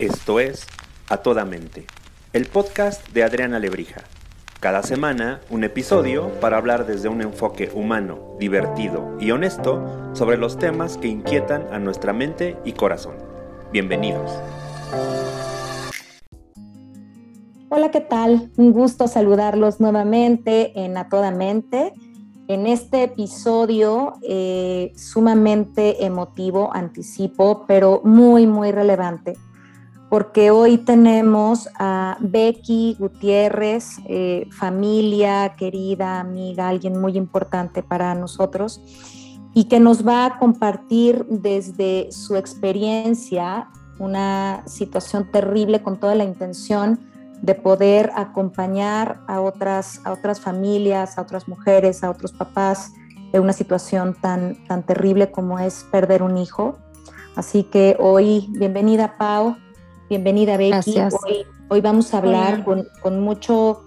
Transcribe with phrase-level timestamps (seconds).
[0.00, 0.66] Esto es
[1.10, 1.84] A Toda Mente,
[2.32, 4.00] el podcast de Adriana Lebrija.
[4.58, 10.58] Cada semana un episodio para hablar desde un enfoque humano, divertido y honesto sobre los
[10.58, 13.16] temas que inquietan a nuestra mente y corazón.
[13.74, 14.30] Bienvenidos.
[17.68, 18.50] Hola, ¿qué tal?
[18.56, 21.92] Un gusto saludarlos nuevamente en A Toda Mente.
[22.48, 29.36] En este episodio eh, sumamente emotivo, anticipo, pero muy, muy relevante
[30.10, 38.80] porque hoy tenemos a Becky Gutiérrez, eh, familia, querida, amiga, alguien muy importante para nosotros,
[39.54, 43.68] y que nos va a compartir desde su experiencia
[44.00, 46.98] una situación terrible con toda la intención
[47.40, 52.92] de poder acompañar a otras, a otras familias, a otras mujeres, a otros papás
[53.32, 56.78] en una situación tan, tan terrible como es perder un hijo.
[57.36, 59.56] Así que hoy, bienvenida Pau,
[60.10, 60.96] Bienvenida, Becky.
[61.68, 63.84] Hoy, vamos a hablar con, mucho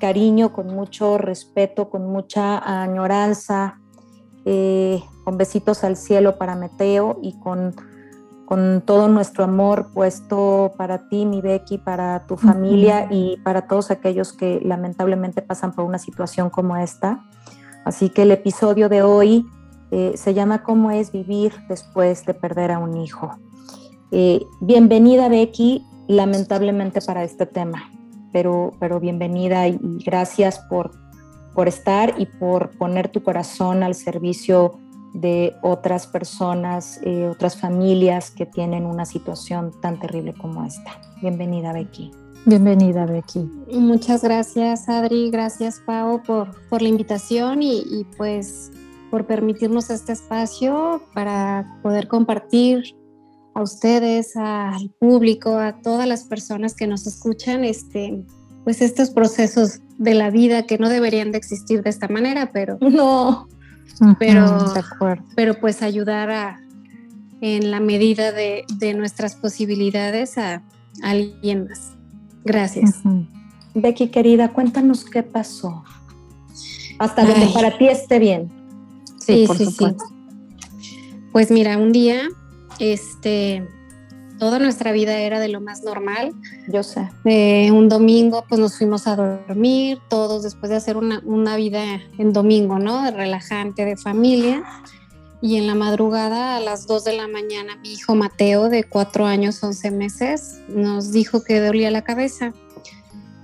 [0.00, 3.78] cariño, con mucho respeto, con mucha añoranza,
[4.46, 7.76] eh, con besitos al cielo para Meteo y con,
[8.46, 13.90] con todo nuestro amor puesto para ti, mi Becky, para tu familia y para todos
[13.90, 17.26] aquellos que lamentablemente pasan por una situación como esta.
[17.84, 19.44] Así que el episodio de hoy
[19.90, 23.36] eh, se llama ¿Cómo es vivir después de perder a un hijo?
[24.10, 27.90] Eh, bienvenida Becky, lamentablemente para este tema,
[28.32, 30.92] pero, pero bienvenida y, gracias por,
[31.54, 34.78] por estar y por poner tu corazón al servicio
[35.12, 40.98] de otras personas, eh, otras familias que tienen una situación tan terrible como esta.
[41.20, 42.10] Bienvenida Becky.
[42.46, 43.40] Bienvenida Becky.
[43.72, 48.70] Muchas gracias Adri, gracias Pau por, por la invitación y, y pues
[49.10, 52.97] por permitirnos este espacio para poder compartir
[53.54, 58.22] a ustedes, al público, a todas las personas que nos escuchan, este,
[58.64, 62.78] pues estos procesos de la vida que no deberían de existir de esta manera, pero
[62.80, 63.48] no,
[64.18, 64.72] pero,
[65.34, 66.60] pero pues ayudar a,
[67.40, 68.64] en la medida de,
[68.94, 70.62] nuestras posibilidades a,
[71.02, 71.92] alguien más.
[72.44, 73.00] Gracias.
[73.74, 75.84] Becky querida, cuéntanos qué pasó.
[76.98, 78.48] Hasta donde para ti esté bien.
[79.20, 79.86] Sí, sí, sí.
[81.32, 82.22] Pues mira, un día
[82.78, 83.66] este,
[84.38, 86.32] toda nuestra vida era de lo más normal.
[86.68, 87.08] Yo sé.
[87.24, 91.82] Eh, un domingo, pues nos fuimos a dormir, todos después de hacer una, una, vida
[92.18, 93.10] en domingo, ¿no?
[93.10, 94.62] Relajante, de familia.
[95.40, 99.26] Y en la madrugada, a las 2 de la mañana, mi hijo Mateo, de 4
[99.26, 102.52] años, 11 meses, nos dijo que dolía la cabeza.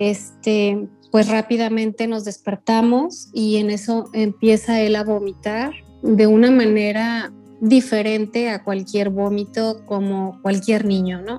[0.01, 5.73] Este, pues rápidamente nos despertamos y en eso empieza él a vomitar
[6.03, 7.33] de una manera
[7.65, 11.37] diferente a cualquier vómito como cualquier niño, ¿no?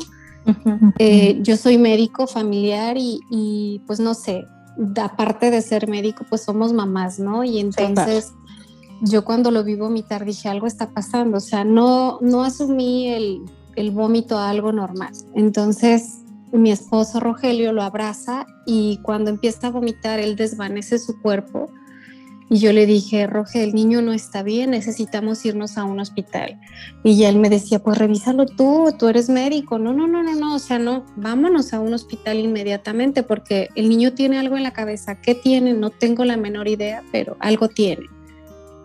[0.99, 4.45] Eh, yo soy médico familiar y, pues no sé,
[5.01, 7.43] aparte de ser médico, pues somos mamás, ¿no?
[7.43, 8.33] Y entonces
[9.01, 13.41] yo cuando lo vi vomitar dije, algo está pasando, o sea, no, no asumí el,
[13.75, 15.13] el vómito a algo normal.
[15.33, 16.21] Entonces
[16.51, 21.69] mi esposo Rogelio lo abraza y cuando empieza a vomitar, él desvanece su cuerpo
[22.49, 26.59] y yo le dije, Roge, el niño no está bien, necesitamos irnos a un hospital.
[27.03, 29.79] Y él me decía, pues revísalo tú, tú eres médico.
[29.79, 33.89] No, no, no, no, no, o sea, no, vámonos a un hospital inmediatamente porque el
[33.89, 35.19] niño tiene algo en la cabeza.
[35.21, 35.73] ¿Qué tiene?
[35.73, 38.05] No tengo la menor idea, pero algo tiene.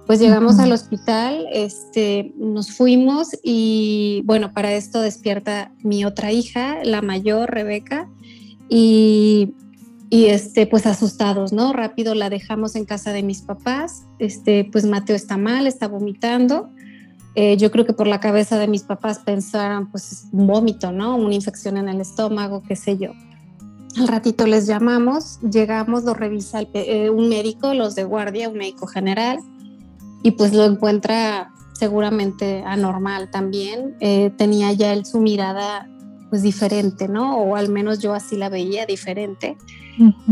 [0.07, 6.79] Pues llegamos al hospital, este, nos fuimos y bueno, para esto despierta mi otra hija,
[6.83, 8.09] la mayor, Rebeca,
[8.69, 9.53] y
[10.11, 11.73] y este, pues asustados, ¿no?
[11.73, 16.69] Rápido la dejamos en casa de mis papás, este, pues Mateo está mal, está vomitando.
[17.37, 21.17] Eh, yo creo que por la cabeza de mis papás pensaron, pues un vómito, ¿no?
[21.17, 23.13] Una infección en el estómago, qué sé yo.
[23.99, 28.89] Al ratito les llamamos, llegamos, lo revisa eh, un médico, los de guardia, un médico
[28.89, 29.39] general,
[30.25, 33.97] y pues lo encuentra seguramente anormal también.
[34.01, 35.89] Eh, tenía ya él su mirada
[36.31, 37.37] pues diferente, ¿no?
[37.39, 39.59] O al menos yo así la veía diferente.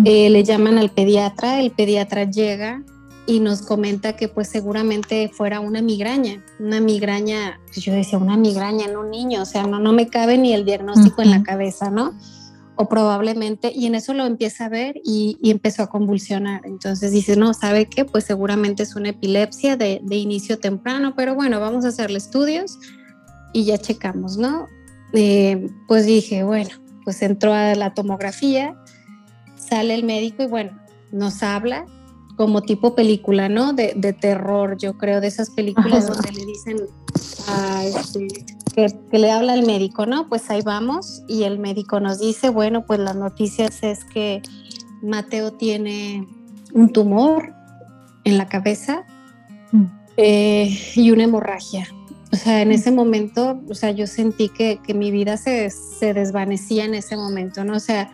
[0.04, 2.82] Eh, le llaman al pediatra, el pediatra llega
[3.26, 8.38] y nos comenta que pues seguramente fuera una migraña, una migraña, pues yo decía una
[8.38, 11.42] migraña en un niño, o sea, no, no me cabe ni el diagnóstico en la
[11.42, 12.14] cabeza, ¿no?
[12.76, 16.64] O probablemente, y en eso lo empieza a ver y, empezó a convulsionar.
[16.64, 18.06] Entonces dice, no, ¿sabe qué?
[18.06, 22.78] Pues seguramente es una epilepsia de, de inicio temprano, pero bueno, vamos a hacerle estudios
[23.52, 24.68] y ya checamos, ¿no?
[25.12, 26.70] Eh, pues dije, bueno,
[27.04, 28.74] pues entró a la tomografía,
[29.56, 30.78] sale el médico y bueno,
[31.12, 31.86] nos habla
[32.36, 33.72] como tipo película, ¿no?
[33.72, 36.76] De, terror, yo creo, de esas películas donde le dicen
[37.82, 38.28] este,
[39.10, 40.28] que, le habla el médico, ¿no?
[40.28, 44.40] Pues ahí vamos y el médico nos dice, bueno, pues las noticias es que
[45.02, 46.28] Mateo tiene
[46.74, 47.52] un tumor
[48.22, 49.04] en la cabeza
[49.72, 49.84] mm.
[50.16, 51.88] eh, y una hemorragia.
[52.32, 56.12] O sea, en ese momento, o sea, yo sentí que, que mi vida se, se,
[56.12, 57.76] desvanecía en ese momento, ¿no?
[57.76, 58.12] O sea,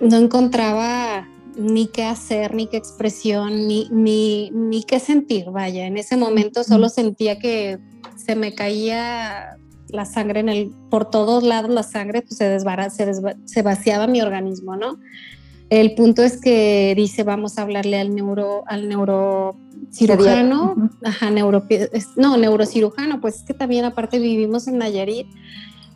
[0.00, 5.86] no encontraba ni qué hacer, ni qué expresión, ni, ni, ni qué sentir, vaya.
[5.86, 7.78] En ese momento solo sentía que
[8.16, 9.56] se me caía
[9.88, 13.10] la sangre en el, por todos lados la sangre pues se, desbara, se,
[13.44, 14.98] se vaciaba mi organismo, ¿no?
[15.80, 21.66] El punto es que dice, vamos a hablarle al neuro, al neurocirujano, ajá, neuro,
[22.14, 25.26] no, neurocirujano, pues es que también aparte vivimos en Nayarit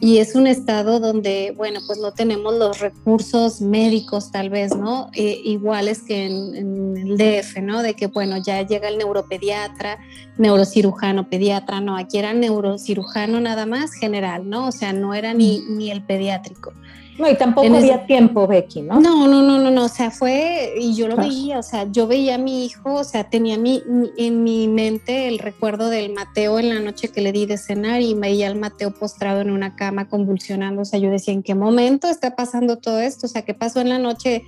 [0.01, 5.11] y es un estado donde, bueno, pues no tenemos los recursos médicos tal vez, ¿no?
[5.15, 7.81] Eh, iguales que en, el DF, ¿no?
[7.81, 10.01] De que, bueno, ya llega el neuropediatra,
[10.39, 14.67] neurocirujano, pediatra, no, aquí era neurocirujano nada más general, ¿no?
[14.67, 16.73] O sea, no era ni, ni el pediátrico.
[17.19, 19.01] No, y tampoco había tiempo, Becky, ¿no?
[19.01, 22.07] No, no, no, no, no, o sea, fue, y yo lo veía, o sea, yo
[22.07, 23.83] veía a mi hijo, o sea, tenía mi,
[24.17, 28.03] en mi mente el recuerdo del Mateo en la noche que le di de cenar
[28.03, 31.57] y veía al Mateo postrado en una cama convulsionando, o sea, yo decía, ¿en qué
[31.57, 33.27] momento está pasando todo esto?
[33.27, 34.45] O sea, ¿qué pasó en la noche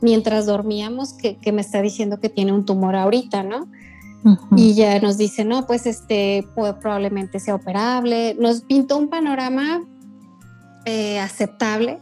[0.00, 3.68] mientras dormíamos que, que me está diciendo que tiene un tumor ahorita, ¿no?
[4.56, 8.34] Y ya nos dice, no, pues este, pues, probablemente sea operable.
[8.40, 9.84] Nos pintó un panorama
[10.86, 11.98] eh, aceptable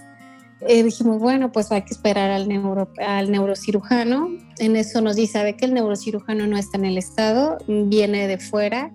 [0.66, 4.28] eh, dijimos, bueno, pues hay que esperar al, neuro, al neurocirujano.
[4.58, 8.38] En eso nos dice, sabe que el neurocirujano no está en el estado, viene de
[8.38, 8.92] fuera,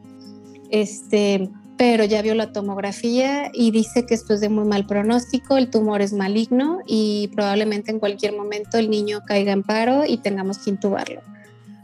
[0.69, 5.57] este, pero ya vio la tomografía y dice que esto es de muy mal pronóstico,
[5.57, 10.17] el tumor es maligno y probablemente en cualquier momento el niño caiga en paro y
[10.17, 11.21] tengamos que intubarlo.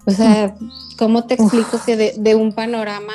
[0.06, 0.56] O sea,
[0.98, 3.14] ¿cómo te explico que de, de un panorama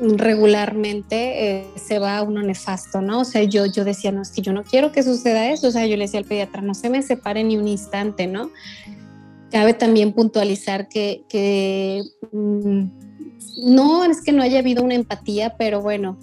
[0.00, 3.20] regularmente eh, se va a uno nefasto, ¿no?
[3.20, 5.70] O sea, yo, yo decía, no, es que yo no quiero que suceda eso, o
[5.70, 8.50] sea, yo le decía al pediatra, no se me separe ni un instante, ¿no?
[9.50, 12.02] Cabe también puntualizar que, que
[12.32, 12.84] mm,
[13.64, 16.18] no es que no haya habido una empatía, pero bueno,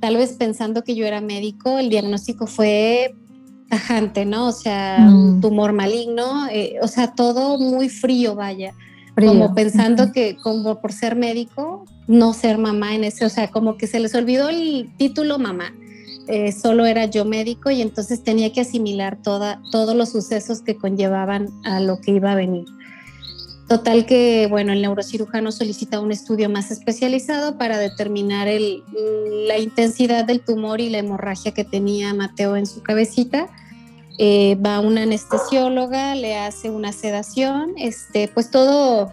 [0.00, 3.14] tal vez pensando que yo era médico, el diagnóstico fue
[3.68, 4.48] tajante, ¿no?
[4.48, 5.40] O sea, un mm.
[5.40, 8.74] tumor maligno, eh, o sea, todo muy frío, vaya
[9.14, 13.76] como pensando que como por ser médico, no ser mamá en ese, o sea, como
[13.76, 15.72] que se les olvidó el título mamá.
[16.28, 20.76] Eh, solo era yo médico y entonces tenía que asimilar toda, todos los sucesos que
[20.76, 22.64] conllevaban a lo que iba a venir.
[23.68, 28.82] Total que, bueno, el neurocirujano solicita un estudio más especializado para determinar el,
[29.48, 33.48] la intensidad del tumor y la hemorragia que tenía Mateo en su cabecita
[34.24, 39.12] eh, va una anestesióloga, le hace una sedación, este, pues todo,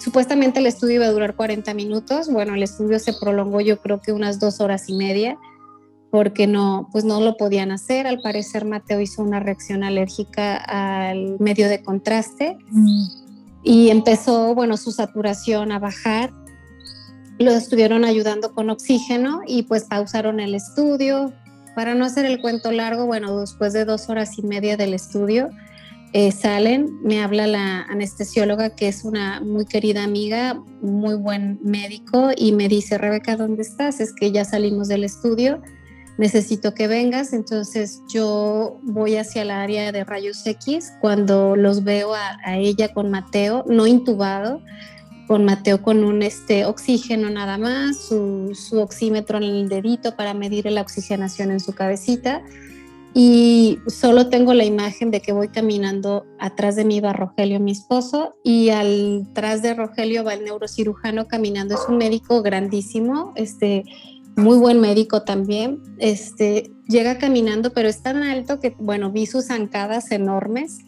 [0.00, 4.00] supuestamente el estudio iba a durar 40 minutos, bueno, el estudio se prolongó yo creo
[4.00, 5.38] que unas dos horas y media,
[6.10, 11.36] porque no, pues no lo podían hacer, al parecer Mateo hizo una reacción alérgica al
[11.38, 13.04] medio de contraste mm.
[13.62, 16.32] y empezó, bueno, su saturación a bajar,
[17.38, 21.32] lo estuvieron ayudando con oxígeno y pues pausaron el estudio,
[21.74, 25.50] para no hacer el cuento largo, bueno, después de dos horas y media del estudio,
[26.14, 32.30] eh, salen, me habla la anestesióloga, que es una muy querida amiga, muy buen médico,
[32.36, 33.98] y me dice, Rebeca, ¿dónde estás?
[33.98, 35.62] Es que ya salimos del estudio,
[36.18, 37.32] necesito que vengas.
[37.32, 42.92] Entonces yo voy hacia el área de rayos X cuando los veo a, a ella
[42.92, 44.60] con Mateo, no intubado,
[45.32, 50.70] con Mateo con un este, oxígeno nada más, su, oxímetro en el dedito para medir
[50.70, 52.42] la oxigenación en su cabecita.
[53.14, 57.72] Y solo tengo la imagen de que voy caminando, atrás de mí va Rogelio, mi
[57.72, 61.76] esposo, y al tras de Rogelio va el neurocirujano caminando.
[61.76, 63.84] Es un médico grandísimo, este,
[64.36, 65.82] muy buen médico también.
[65.96, 70.80] Este, llega caminando, pero es tan alto que, bueno, vi sus zancadas enormes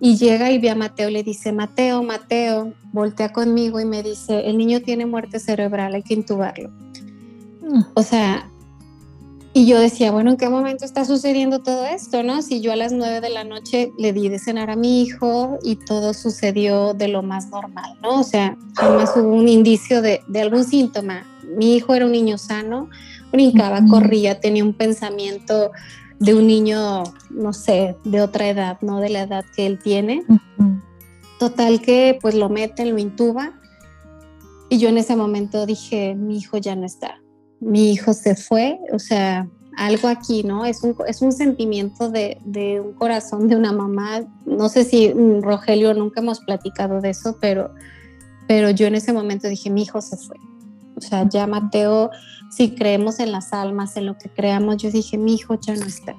[0.00, 4.48] y llega y ve a Mateo, le dice, Mateo, Mateo, voltea conmigo y me dice,
[4.48, 6.70] el niño tiene muerte cerebral, hay que intubarlo.
[7.62, 7.82] Mm.
[7.94, 8.50] O sea,
[9.52, 12.42] y yo decía, bueno, ¿en qué momento está sucediendo todo esto, no?
[12.42, 15.58] Si yo a las nueve de la noche le di de cenar a mi hijo
[15.62, 18.20] y todo sucedió de lo más normal, ¿no?
[18.20, 21.26] O sea, jamás hubo un indicio de, de algún síntoma.
[21.56, 22.88] Mi hijo era un niño sano,
[23.32, 25.72] brincaba, corría, tenía un pensamiento
[26.20, 30.24] de un niño, no sé, de otra edad, no de la edad que él tiene.
[31.38, 33.54] Total que pues lo meten, lo intuba
[34.68, 37.20] y yo en ese momento dije, mi hijo ya no está,
[37.60, 40.66] mi hijo se fue, o sea, algo aquí, ¿no?
[40.66, 45.14] Es un, es un sentimiento de, de un corazón de una mamá, no sé si
[45.14, 47.72] mm, Rogelio nunca hemos platicado de eso, pero,
[48.46, 50.36] pero yo en ese momento dije, mi hijo se fue.
[50.96, 52.10] O sea, ya Mateo
[52.50, 55.84] si creemos en las almas, en lo que creamos, yo dije, mi hijo ya no
[55.84, 56.14] está.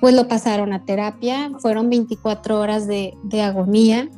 [0.00, 4.08] Pues lo pasaron a terapia, fueron 24 horas de, agonía,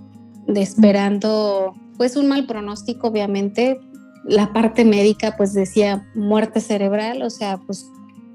[0.46, 3.80] de esperando, pues un mal pronóstico, obviamente.
[4.24, 7.90] La parte médica, pues decía muerte cerebral, o sea, pues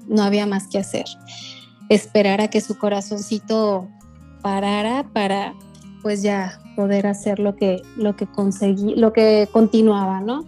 [0.06, 1.06] no había más que hacer.
[1.88, 3.88] Esperar a que su corazoncito
[4.42, 5.54] parara para,
[6.02, 10.44] pues ya poder hacer lo que, lo que conseguí, lo que continuaba, ¿no?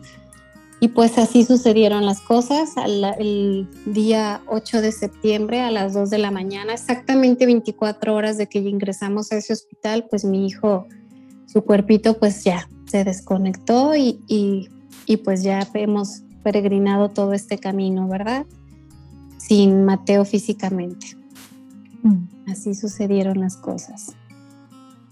[0.82, 2.70] Y pues así sucedieron las cosas.
[3.18, 8.46] el día 8 de septiembre a las 2 de la mañana, exactamente 24 horas de
[8.46, 10.86] que ingresamos a ese hospital, pues mi hijo,
[11.46, 18.08] su cuerpito pues ya se desconectó y, y, pues ya hemos peregrinado todo este camino,
[18.08, 18.46] ¿verdad?
[19.36, 21.16] Sin Mateo físicamente.
[22.02, 22.50] Mm.
[22.50, 24.14] Así sucedieron las cosas.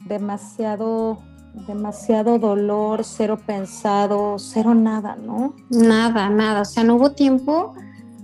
[0.06, 1.18] Demasiado
[1.66, 5.54] demasiado dolor, cero pensado, cero nada, ¿no?
[5.70, 6.62] Nada, nada.
[6.62, 7.74] O sea, no hubo tiempo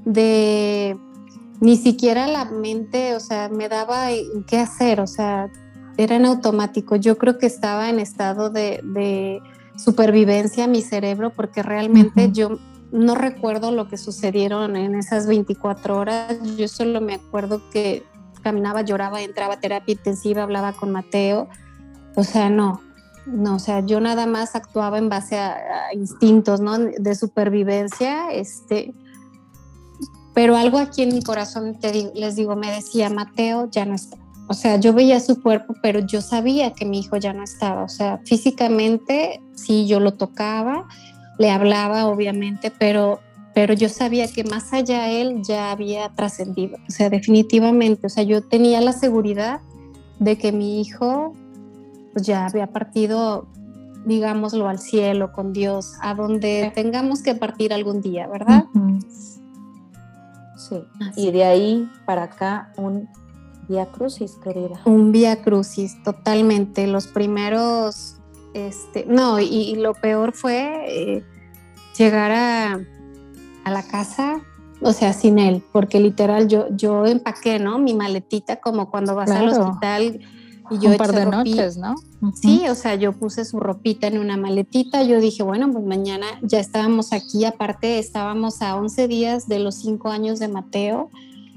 [0.04, 0.96] de
[1.60, 4.08] ni siquiera la mente, o sea, me daba
[4.46, 5.50] qué hacer, o sea,
[5.96, 6.96] era en automático.
[6.96, 9.40] Yo creo que estaba en estado de,
[9.76, 12.60] supervivencia mi cerebro porque realmente yo
[12.92, 16.36] no recuerdo lo que sucedieron en esas 24 horas.
[16.56, 18.04] Yo solo me acuerdo que
[18.42, 21.48] caminaba, lloraba, entraba a terapia intensiva, hablaba con Mateo.
[22.14, 22.82] O sea, no,
[23.26, 26.78] no, o sea, yo nada más actuaba en base a, instintos, ¿no?
[26.78, 28.94] De supervivencia, este,
[30.34, 34.18] pero algo aquí en mi corazón, te les digo, me decía, Mateo ya no está.
[34.46, 37.82] O sea, yo veía su cuerpo, pero yo sabía que mi hijo ya no estaba.
[37.82, 40.86] O sea, físicamente sí, yo lo tocaba,
[41.38, 43.20] le hablaba, obviamente, pero,
[43.54, 46.76] pero yo sabía que más allá él ya había trascendido.
[46.86, 49.60] O sea, definitivamente, o sea, yo tenía la seguridad
[50.18, 51.32] de que mi hijo
[52.14, 53.46] pues ya había partido,
[54.06, 58.64] digámoslo, al cielo con Dios, a donde tengamos que partir algún día, ¿verdad?
[60.56, 60.82] Sí.
[61.16, 63.08] Y de ahí para acá un
[63.68, 64.80] vía crucis, querida.
[64.86, 66.86] Un vía crucis, totalmente.
[66.86, 68.16] Los primeros,
[68.54, 71.24] este, no, y, lo peor fue eh,
[71.98, 72.80] llegar a,
[73.64, 74.40] a la casa
[74.84, 77.78] o sea, sin él, porque literal yo, yo empaqué, ¿no?
[77.78, 80.20] Mi maletita como cuando vas al hospital
[80.70, 81.94] y yo un par de noches, ¿no?
[82.34, 86.26] Sí, o sea, yo puse su ropita en una maletita, yo dije, bueno, pues mañana
[86.42, 91.10] ya estábamos aquí, aparte estábamos a 11 días de los 5 años de Mateo,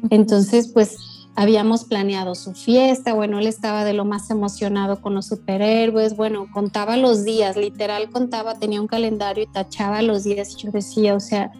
[0.09, 0.97] entonces pues
[1.35, 6.47] habíamos planeado su fiesta, bueno, él estaba de lo más emocionado con los superhéroes, bueno,
[6.51, 11.13] contaba los días, literal contaba, tenía un calendario y tachaba los días y yo decía,
[11.15, 11.51] o sea,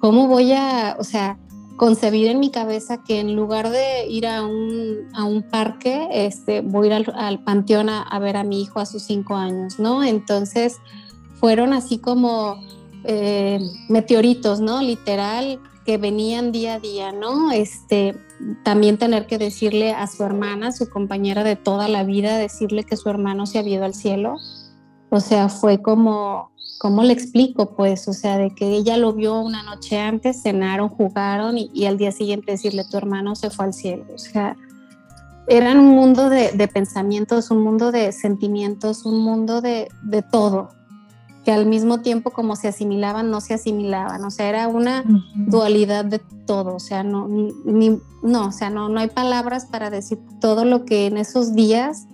[0.00, 1.38] ¿cómo voy a, o sea,
[1.82, 6.60] concebir en mi cabeza que en lugar de ir a un, a un parque, este,
[6.60, 10.04] voy a ir al, panteón a, ver a mi hijo a sus cinco años, ¿no?
[10.04, 10.78] Entonces
[11.40, 12.64] fueron así como
[13.02, 13.58] eh,
[13.88, 14.80] meteoritos, ¿no?
[14.80, 17.50] Literal, que venían día a día, ¿no?
[17.50, 18.14] Este,
[18.62, 22.96] también tener que decirle a su hermana, su compañera de toda la vida, decirle que
[22.96, 24.36] su hermano se había ido al cielo.
[25.10, 26.51] O sea, fue como,
[26.82, 27.76] ¿cómo le explico?
[27.76, 31.96] Pues, o sea, de que ella lo vio una noche antes, cenaron, jugaron y, al
[31.96, 34.04] día siguiente decirle, tu hermano se fue al cielo.
[34.12, 34.56] O sea,
[35.46, 39.86] era un mundo de, pensamientos, un mundo de sentimientos, un mundo de,
[40.32, 40.70] todo,
[41.44, 44.24] que al mismo tiempo como se asimilaban, no se asimilaban.
[44.24, 45.04] O sea, era una
[45.36, 46.74] dualidad de todo.
[46.74, 50.84] O sea, no, ni, no, o sea, no, no hay palabras para decir todo lo
[50.84, 52.08] que en esos días,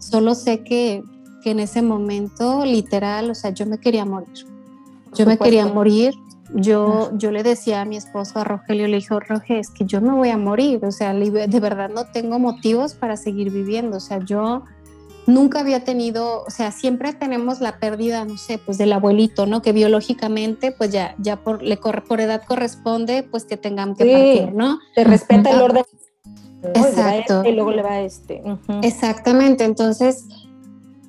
[0.00, 1.04] solo sé que
[1.48, 4.46] en ese momento, literal, o sea, yo me quería morir.
[5.14, 6.14] Yo me quería morir.
[6.54, 10.00] Yo, yo le decía a mi esposo, a Rogelio, le dije, Rogelio, es que yo
[10.00, 10.84] me voy a morir.
[10.84, 13.98] O sea, de verdad no tengo motivos para seguir viviendo.
[13.98, 14.64] O sea, yo
[15.26, 19.60] nunca había tenido, o sea, siempre tenemos la pérdida, no sé, pues del abuelito, ¿no?
[19.60, 24.54] Que biológicamente, pues ya, ya por, le por edad corresponde, pues que tengamos que partir,
[24.54, 24.78] ¿no?
[24.94, 25.84] Se respeta el orden.
[26.62, 27.38] Exacto.
[27.38, 28.42] Este y luego le va a este.
[28.82, 29.64] Exactamente.
[29.64, 30.26] Entonces,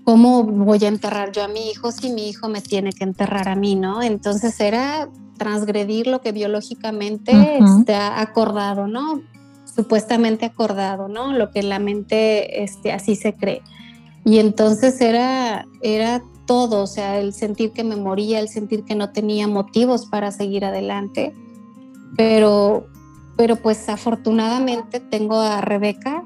[0.04, 3.48] ¿cómo voy a enterrar yo a mi hijo si mi hijo me tiene que enterrar
[3.48, 4.02] a mí, no?
[4.02, 9.22] Entonces era transgredir lo que biológicamente está acordado, ¿no?
[9.66, 11.34] Supuestamente acordado, ¿no?
[11.34, 13.62] Lo que la mente este, así se cree.
[14.26, 18.96] Y entonces era, era todo, o sea, el sentir que me moría, el sentir que
[18.96, 21.34] no tenía motivos para seguir adelante.
[22.18, 22.88] Pero,
[23.38, 26.24] pero pues afortunadamente tengo a Rebeca,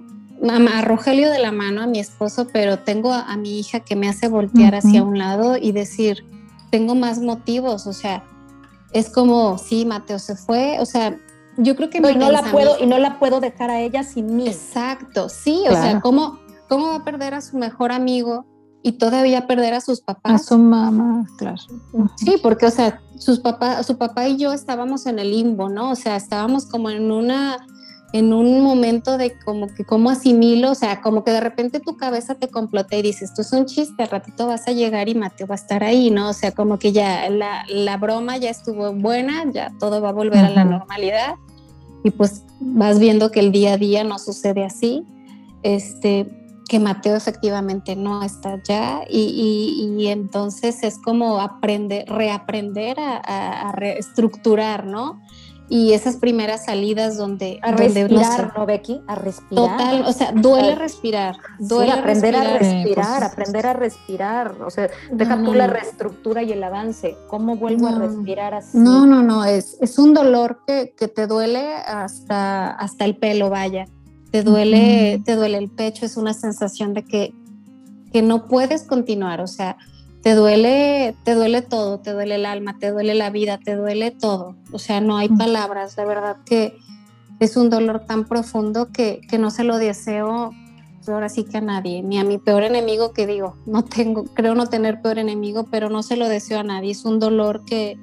[0.49, 4.09] a Rogelio de la mano, a mi esposo, pero tengo a, mi hija que me
[4.09, 6.25] hace voltear hacia un lado y decir,
[6.69, 8.23] tengo más motivos, o sea,
[8.91, 11.17] es como, sí, Mateo se fue, o sea,
[11.57, 14.03] yo creo que no, y no la puedo y no la puedo dejar a ella
[14.03, 14.47] sin mí.
[14.47, 18.45] Exacto, sí, o sea, ¿cómo, ¿cómo va a perder a su mejor amigo
[18.81, 20.33] y todavía perder a sus papás?
[20.33, 21.61] A su mamá, claro.
[22.17, 25.91] Sí, porque, o sea, sus papás, su papá y yo estábamos en el limbo, ¿no?
[25.91, 27.57] O sea, estábamos como en una
[28.13, 31.97] en un momento de como que cómo asimilo, o sea, como que de repente tu
[31.97, 35.15] cabeza te complotea y dices, esto es un chiste, al ratito vas a llegar y
[35.15, 36.29] Mateo va a estar ahí, ¿no?
[36.29, 40.13] O sea, como que ya la, la broma ya estuvo buena, ya todo va a
[40.13, 41.35] volver a la normalidad
[42.03, 45.03] y pues vas viendo que el día a día no sucede así,
[45.63, 46.29] este,
[46.69, 53.71] que Mateo efectivamente no está ya y, y, entonces es como aprender, reaprender a, a
[53.71, 55.19] reestructurar, ¿no?
[55.69, 57.59] Y esas primeras salidas donde...
[57.61, 59.01] A respirar, no, Becky?
[59.07, 59.77] A respirar.
[59.77, 61.37] Total, o sea, duele respirar.
[61.59, 64.55] Duele aprender a respirar, aprender a respirar.
[64.65, 67.15] O sea, deja tú la reestructura y el avance.
[67.27, 68.77] ¿Cómo vuelvo a respirar así?
[68.77, 73.49] No, no, no, es, es un dolor que, que te duele hasta, hasta el pelo,
[73.49, 73.85] vaya.
[74.31, 77.33] Te duele, te duele el pecho, es una sensación de que,
[78.11, 79.77] que no puedes continuar, o sea,
[80.23, 84.09] te duele, te duele todo, te duele el alma, te duele la vida, te duele
[84.09, 84.55] todo.
[84.71, 86.77] O sea, no hay palabras, de verdad que
[87.39, 90.51] es un dolor tan profundo que, que no se lo deseo
[91.03, 94.23] pues, ahora sí que a nadie, ni a mi peor enemigo que digo, no tengo,
[94.33, 96.91] creo no tener peor enemigo, pero no se lo deseo a nadie.
[96.91, 97.99] Es un dolor que,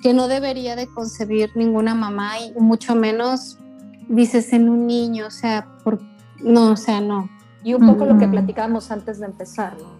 [0.00, 3.58] que no debería de concebir ninguna mamá y mucho menos
[4.08, 6.00] dices en un niño, o sea, por,
[6.42, 7.28] no, o sea, no.
[7.62, 9.95] Y un poco lo que platicábamos antes de empezar, ¿no?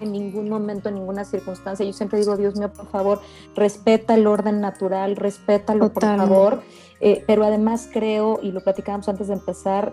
[0.00, 1.84] En ningún momento, en ninguna circunstancia.
[1.84, 3.20] Yo siempre digo, Dios mío, por favor,
[3.54, 6.62] respeta el orden natural, respétalo, por favor.
[7.00, 9.92] Eh, pero además creo, y lo platicábamos antes de empezar,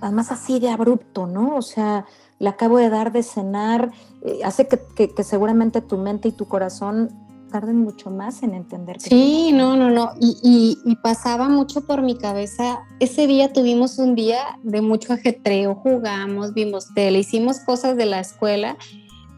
[0.00, 1.54] además así de abrupto, ¿no?
[1.56, 2.06] O sea,
[2.38, 6.46] le acabo de dar de cenar, eh, hace que, que, seguramente tu mente y tu
[6.46, 7.10] corazón
[7.50, 8.96] tarden mucho más en entender.
[8.96, 10.12] Que sí, no, no, no.
[10.18, 12.80] Y, y, y, pasaba mucho por mi cabeza.
[13.00, 18.20] Ese día tuvimos un día de mucho ajetreo, jugamos, vimos tele, hicimos cosas de la
[18.20, 18.76] escuela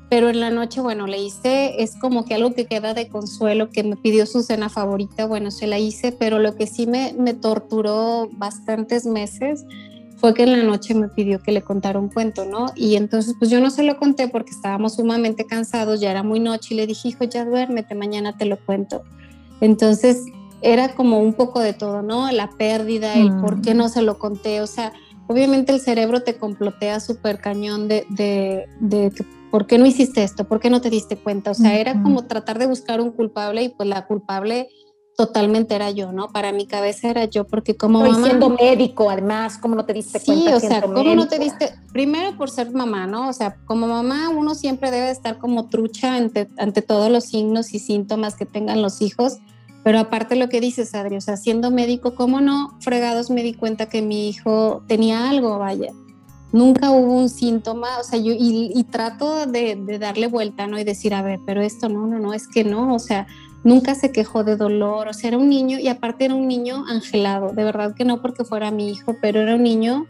[0.09, 3.71] pero en la noche, bueno, le hice, es como que algo que queda de consuelo,
[3.71, 7.15] que me pidió su cena favorita, bueno, se la hice, pero lo que sí me,
[7.19, 9.65] me torturó bastantes meses
[10.17, 12.67] fue que en la noche me pidió que le contara un cuento, ¿no?
[12.75, 16.41] Y entonces, pues yo no se lo conté porque estábamos sumamente cansados, ya era muy
[16.41, 19.05] noche, y le dije, hijo, ya duérmete, mañana te lo cuento.
[19.61, 20.25] Entonces,
[20.61, 22.33] era como un poco de todo, ¿no?
[22.33, 23.77] La pérdida, el por qué mm.
[23.77, 24.93] no se lo conté, o sea,
[25.29, 30.23] obviamente el cerebro te complotea súper cañón de, de, de que ¿por qué no hiciste
[30.23, 30.45] esto?
[30.45, 31.53] ¿Por qué no te diste cuenta?
[31.53, 34.69] O sea, era como tratar de buscar un culpable y pues la culpable
[35.17, 36.29] totalmente era yo, ¿no?
[36.29, 38.25] Para mi cabeza era yo, porque como mamá...
[38.25, 40.61] siendo médico, además, ¿cómo no te diste cuenta?
[40.61, 41.75] Sí, o sea, ¿cómo no te diste?
[41.93, 43.29] Primero por ser mamá, ¿no?
[43.29, 47.75] O sea, como mamá uno siempre debe estar como trucha ante, ante todos los signos
[47.75, 49.39] y síntomas que tengan los hijos,
[49.89, 52.77] pero aparte lo que dices, Adri, o sea, siendo médico, ¿cómo no?
[52.81, 55.95] Fregados me di cuenta que mi hijo tenía algo, vaya
[56.53, 60.79] nunca hubo un síntoma, o sea, yo y, trato de, darle vuelta, ¿no?
[60.79, 63.27] Y decir, a ver, pero esto no, no, no, es que no, o sea,
[63.65, 66.85] nunca se quejó de dolor, o sea, era un niño y aparte era un niño
[66.87, 70.05] angelado, de verdad que no porque fuera mi hijo, pero era un niño,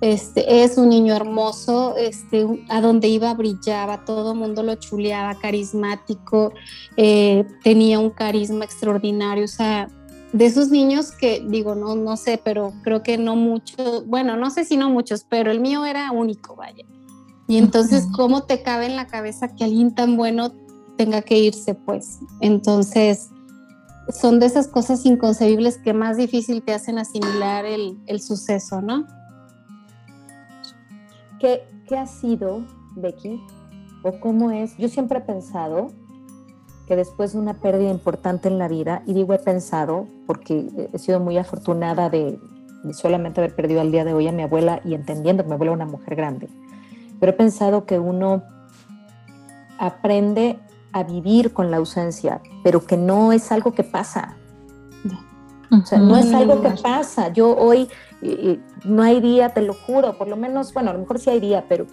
[0.00, 5.34] este, es un niño hermoso, este, a donde iba brillaba, todo el mundo lo chuleaba,
[5.34, 6.52] carismático,
[6.96, 9.88] eh, tenía un carisma extraordinario, o sea,
[10.32, 14.50] de esos niños que digo, no, no sé, pero creo que no muchos, bueno, no
[14.50, 16.84] sé si no muchos, pero el mío era único, vaya.
[17.48, 20.52] Y entonces, ¿cómo te cabe en la cabeza que alguien tan bueno
[20.98, 22.18] tenga que irse, pues?
[22.40, 23.30] Entonces,
[24.10, 29.06] son de esas cosas inconcebibles que más difícil te hacen asimilar el, el suceso, ¿no?
[31.38, 32.64] ¿Qué, ¿Qué ha sido,
[32.96, 33.40] Becky?
[34.02, 34.76] ¿O cómo es?
[34.76, 35.88] Yo siempre he pensado
[36.88, 40.98] que después de una pérdida importante en la vida, y digo he pensado, porque he
[40.98, 42.40] sido muy afortunada de,
[42.92, 45.72] solamente haber perdido al día de hoy a mi abuela y entendiendo que mi abuela
[45.72, 46.48] era una mujer grande,
[47.20, 48.42] pero he pensado que uno
[49.78, 50.58] aprende
[50.92, 54.36] a vivir con la ausencia, pero que no es algo que pasa.
[55.70, 57.28] O sea, no es algo que pasa.
[57.28, 57.90] Yo hoy
[58.84, 61.40] no hay día, te lo juro, por lo menos, bueno, a lo mejor sí hay
[61.40, 61.86] día, pero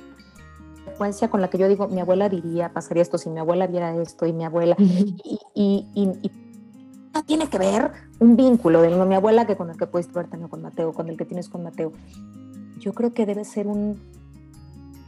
[1.30, 4.26] con la que yo digo, mi abuela diría, pasaría esto si mi abuela viera esto
[4.26, 4.76] y mi abuela.
[4.80, 6.32] y, y,
[7.14, 10.28] no tiene que ver un vínculo de mi abuela que con el que puedes ver
[10.28, 11.94] también con Mateo, con el que tienes con Mateo.
[12.80, 14.02] Yo creo que debe ser un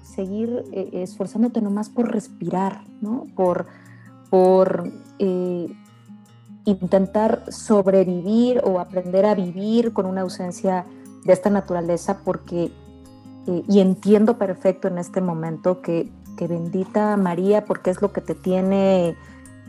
[0.03, 3.25] seguir eh, esforzándote nomás por respirar, ¿no?
[3.35, 3.67] Por,
[4.29, 5.67] por eh,
[6.63, 10.85] intentar sobrevivir o aprender a vivir con una ausencia
[11.27, 12.71] de esta naturaleza, porque,
[13.47, 18.21] eh, y entiendo perfecto en este momento que, que bendita María, porque es lo que
[18.21, 19.15] te tiene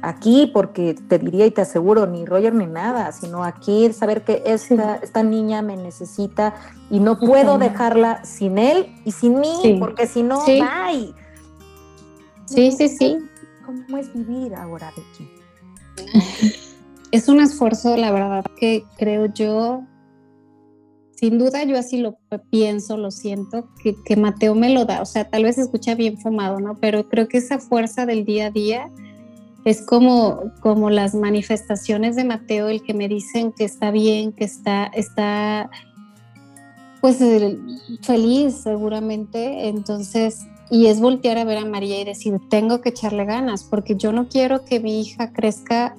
[0.00, 4.42] aquí, porque te diría y te aseguro, ni Roger ni nada, sino aquí saber que
[4.46, 6.54] esta, esta niña me necesita
[6.90, 10.60] y no puedo dejarla sin él y sin mí, porque si no, sí.
[10.60, 11.12] bye.
[12.46, 13.18] Sí, sí, sí.
[13.66, 15.28] ¿Cómo es vivir ahora, Becky?
[17.10, 19.82] Es un esfuerzo, la verdad, que creo yo,
[21.18, 22.16] sin duda yo así lo
[22.50, 25.02] pienso, lo siento, que, Mateo me lo da.
[25.02, 26.78] O sea, tal vez se escucha bien fumado, ¿no?
[26.78, 28.88] Pero creo que esa fuerza del día a día
[29.64, 34.44] es como, como las manifestaciones de Mateo, el que me dicen que está bien, que
[34.44, 35.70] está, está
[37.00, 37.18] pues
[38.02, 39.66] feliz seguramente.
[39.66, 43.96] Entonces, y es voltear a ver a María y decir, tengo que echarle ganas, porque
[43.96, 45.96] yo no quiero que mi hija crezca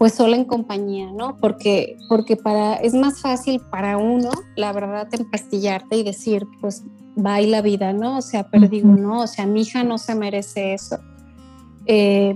[0.00, 1.36] pues sola en compañía, ¿no?
[1.36, 6.84] Porque, porque para, es más fácil para uno, la verdad, empastillarte y decir, pues
[7.22, 8.16] va y la vida, ¿no?
[8.16, 10.96] O sea, pero digo, no, o sea, mi hija no se merece eso.
[11.84, 12.34] Eh,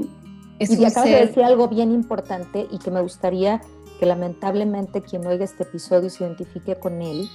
[0.59, 3.63] y acabas de decir algo bien importante y que me gustaría
[3.99, 7.27] que lamentablemente quien oiga este episodio se identifique con él.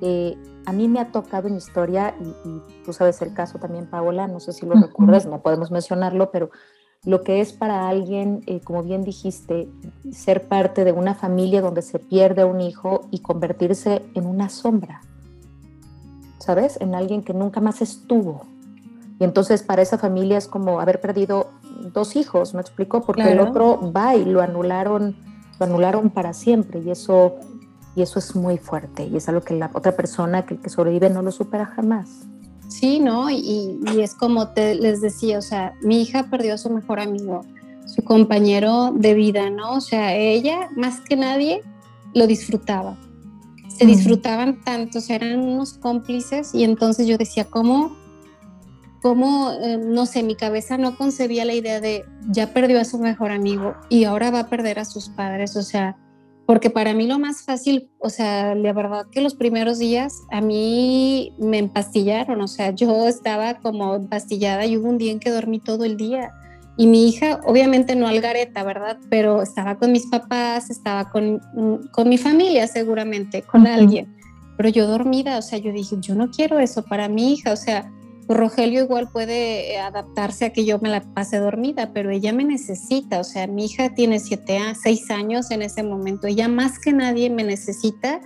[0.00, 4.28] Eh, a mí me ha tocado en historia, y, tú sabes el caso también, Paola,
[4.28, 6.50] no sé si lo recuerdas, no podemos mencionarlo, pero
[7.06, 9.68] lo que es para alguien, eh, como bien dijiste,
[10.12, 15.02] ser parte de una familia donde se pierde un hijo y convertirse en una sombra,
[16.38, 16.78] ¿sabes?
[16.80, 18.44] En alguien que nunca más estuvo.
[19.20, 21.50] Y entonces para esa familia es como haber perdido
[21.94, 23.02] dos hijos, ¿me explicó?
[23.02, 25.14] Porque el otro va y lo anularon,
[25.60, 27.36] lo anularon para siempre y eso,
[27.94, 31.08] y eso es muy fuerte y es algo que la otra persona que, que sobrevive
[31.08, 32.26] no lo supera jamás.
[32.68, 33.30] Sí, ¿no?
[33.30, 37.00] Y, y, es como te les decía, o sea, mi hija perdió a su mejor
[37.00, 37.42] amigo,
[37.86, 39.74] su compañero de vida, ¿no?
[39.74, 41.62] O sea, ella más que nadie
[42.14, 42.96] lo disfrutaba.
[43.68, 47.94] Se disfrutaban tanto, o sea, eran unos cómplices y entonces yo decía, ¿cómo
[49.06, 52.98] cómo, eh, no sé, mi cabeza no concebía la idea de ya perdió a su
[52.98, 55.96] mejor amigo y ahora va a perder a sus padres, o sea,
[56.46, 60.40] porque para mí lo más fácil, o sea, la verdad que los primeros días a
[60.40, 65.30] mí me empastillaron, o sea, yo estaba como empastillada y hubo un día en que
[65.30, 66.32] dormí todo el día.
[66.78, 68.98] Y mi hija, obviamente no algareta, ¿verdad?
[69.10, 71.40] Pero estaba con mis papás, estaba con,
[71.90, 74.14] con mi familia seguramente, con alguien.
[74.56, 77.56] Pero yo dormida, o sea, yo dije, yo no quiero eso para mi hija, o
[77.56, 77.90] sea,
[78.28, 82.44] Rogelio igual puede eh, adaptarse a que yo me la pase dormida, pero ella me
[82.44, 86.92] necesita, o sea, mi hija tiene siete, seis años en ese momento, ella más que
[86.92, 88.20] nadie me necesita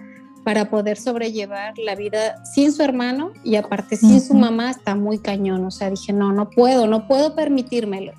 [0.44, 5.18] para poder sobrellevar la vida sin su hermano y aparte sin su mamá está muy
[5.18, 8.12] cañón, o sea, dije, no, no puedo, no puedo permitírmelo.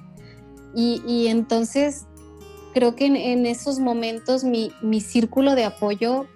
[0.74, 2.06] Y, entonces
[2.74, 6.28] creo que en, esos momentos mi, mi círculo de apoyo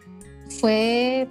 [0.60, 1.30] fue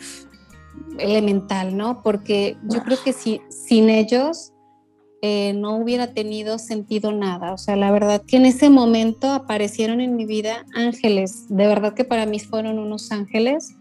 [0.99, 2.03] elemental, ¿no?
[2.03, 4.53] Porque yo creo que si, sin ellos
[5.23, 7.55] eh, no hubiera tenido sentido nada.
[7.55, 11.47] O sea, la verdad que en ese momento aparecieron en mi vida ángeles.
[11.49, 13.75] De verdad que para mí fueron unos ángeles.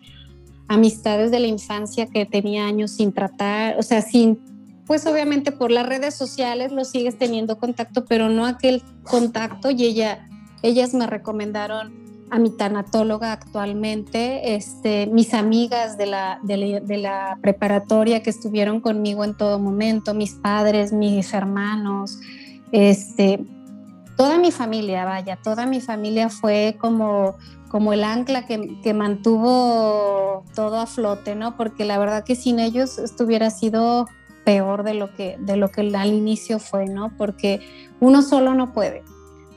[0.69, 4.39] Amistades de la infancia que tenía años sin tratar, o sea, sin,
[4.87, 9.83] pues obviamente por las redes sociales lo sigues teniendo contacto, pero no aquel contacto y
[9.83, 10.29] ella,
[10.61, 12.02] ellas me recomendaron
[12.33, 19.59] a mi tanatóloga actualmente, este, mis amigas de la, preparatoria que estuvieron conmigo en todo
[19.59, 22.17] momento, mis padres, mis hermanos,
[22.71, 23.45] este,
[24.17, 27.35] toda mi familia, vaya, toda mi familia fue como,
[27.69, 31.55] como el ancla que, que, mantuvo todo a flote, ¿no?
[31.55, 34.07] Porque la verdad que sin ellos esto hubiera sido
[34.43, 37.15] peor de lo que, de lo que al inicio fue, ¿no?
[37.15, 37.61] Porque
[37.99, 39.03] uno solo no puede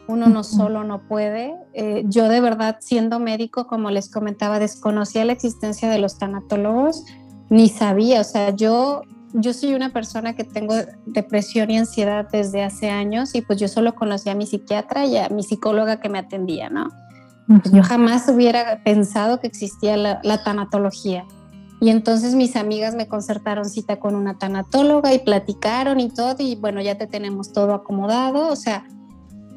[0.08, 1.54] uno no solo no puede.
[1.74, 7.04] Eh, yo de verdad, siendo médico, como les comentaba, desconocía la existencia de los tanatólogos,
[7.50, 10.74] ni sabía, o sea, yo, yo soy una persona que tengo
[11.06, 15.16] depresión y ansiedad desde hace años y pues yo solo conocía a mi psiquiatra y
[15.16, 16.88] a mi psicóloga que me atendía, ¿no?
[17.72, 21.24] Yo jamás hubiera pensado que existía la, la tanatología.
[21.80, 26.56] Y entonces mis amigas me concertaron cita con una tanatóloga y platicaron y todo, y
[26.56, 28.84] bueno, ya te tenemos todo acomodado, o sea,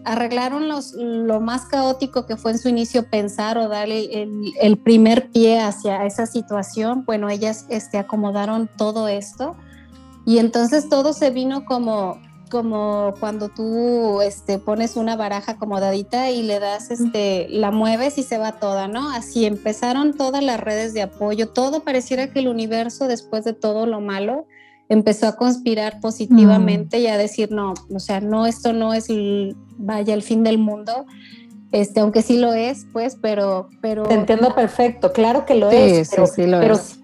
[0.09, 4.23] arreglaron los, lo más caótico que fue en su inicio pensar o darle
[4.59, 7.05] el, primer pie hacia esa situación.
[7.05, 9.55] Bueno, ellas este, acomodaron todo esto
[10.25, 12.19] y entonces todo se vino como,
[12.49, 18.23] como cuando tú este, pones una baraja acomodadita y le das, este, la mueves y
[18.23, 19.11] se va toda, ¿no?
[19.11, 23.85] Así empezaron todas las redes de apoyo, todo pareciera que el universo, después de todo
[23.85, 24.47] lo malo,
[24.89, 27.01] empezó a conspirar positivamente mm.
[27.01, 29.07] y a decir, no, o sea, no, esto no es,
[29.77, 31.05] vaya, el fin del mundo,
[31.71, 33.69] este, aunque sí lo es, pues, pero...
[33.81, 36.99] pero Te entiendo perfecto, claro que lo es, pero, sí lo es.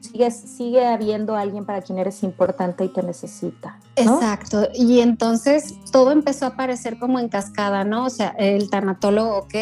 [0.00, 3.78] Sigue, sigue habiendo alguien para quien eres importante y te necesita.
[3.96, 8.06] Exacto, y entonces todo empezó a aparecer como en cascada, ¿no?
[8.06, 9.54] O sea, el tanatólogo, ok,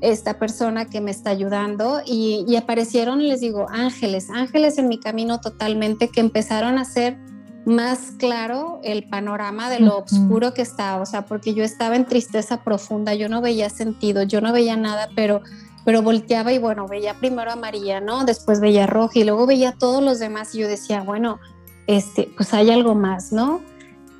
[0.00, 4.98] esta persona que me está ayudando y, y aparecieron, les digo, ángeles, ángeles en mi
[4.98, 7.18] camino totalmente que empezaron a ser
[7.64, 12.04] más claro el panorama de lo oscuro que estaba, o sea, porque yo estaba en
[12.04, 15.42] tristeza profunda, yo no veía sentido, yo no veía nada, pero
[15.84, 18.24] pero volteaba y bueno, veía primero a María, ¿no?
[18.24, 21.38] Después veía a Roja y luego veía a todos los demás y yo decía, bueno,
[21.86, 23.60] este, pues hay algo más, ¿no?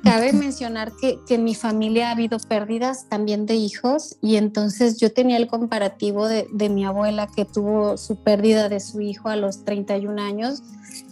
[0.07, 4.97] Cabe mencionar que, que en mi familia ha habido pérdidas también de hijos y entonces
[4.99, 9.29] yo tenía el comparativo de, de mi abuela que tuvo su pérdida de su hijo
[9.29, 10.63] a los 31 años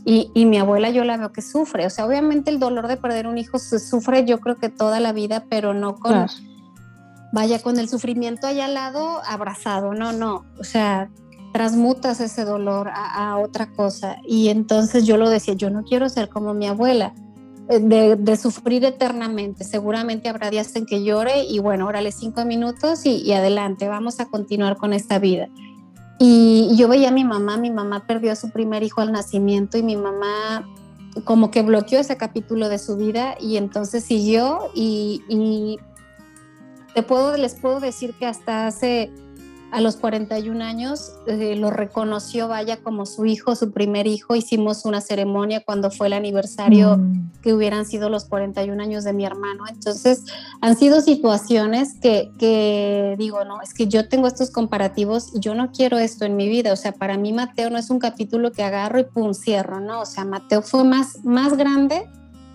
[0.05, 1.85] y, y, mi abuela yo la veo que sufre.
[1.85, 4.99] O sea, obviamente el dolor de perder un hijo se sufre yo creo que toda
[4.99, 6.27] la vida, pero no con,
[7.31, 9.93] vaya, con el sufrimiento allá al lado abrazado.
[9.93, 10.45] No, no.
[10.59, 11.09] O sea,
[11.53, 14.17] transmutas ese dolor a, a otra cosa.
[14.27, 17.13] Y entonces yo lo decía, yo no quiero ser como mi abuela
[17.67, 19.63] de, de, sufrir eternamente.
[19.63, 24.19] Seguramente habrá días en que llore y bueno, órale cinco minutos y, y, adelante, vamos
[24.19, 25.47] a continuar con esta vida.
[26.19, 29.77] Y yo veía a mi mamá, mi mamá perdió a su primer hijo al nacimiento
[29.77, 30.65] y mi mamá
[31.23, 35.79] como que bloqueó ese capítulo de su vida y entonces siguió y, y
[36.93, 39.11] te puedo, les puedo decir que hasta hace
[39.75, 44.33] a los 41 años eh, lo reconoció, vaya, como su hijo, su primer hijo.
[44.33, 47.41] Hicimos una ceremonia cuando fue el aniversario mm.
[47.41, 49.65] que hubieran sido los 41 años de mi hermano.
[49.69, 50.23] Entonces,
[50.61, 55.55] han sido situaciones que, que digo, no, es que yo tengo estos comparativos y yo
[55.55, 56.71] no quiero esto en mi vida.
[56.71, 59.99] O sea, para mí Mateo no es un capítulo que agarro y pum, cierro, ¿no?
[59.99, 62.07] O sea, Mateo fue más, más grande.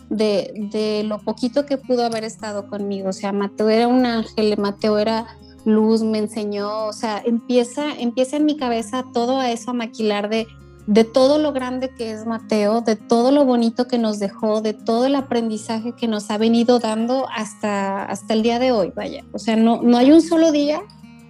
[0.09, 3.11] De, de lo poquito que pudo haber estado conmigo.
[3.11, 5.24] O sea, Mateo era un ángel, Mateo era
[5.64, 10.29] luz me enseñó, o sea, empieza, empieza en mi cabeza todo a eso a maquilar
[10.29, 10.46] de,
[10.87, 14.75] de todo lo grande que es Mateo, de todo lo bonito que nos dejó, de
[14.75, 19.25] todo el aprendizaje que nos ha venido dando hasta, hasta el día de hoy, vaya.
[19.33, 20.83] O sea, no, no hay un solo día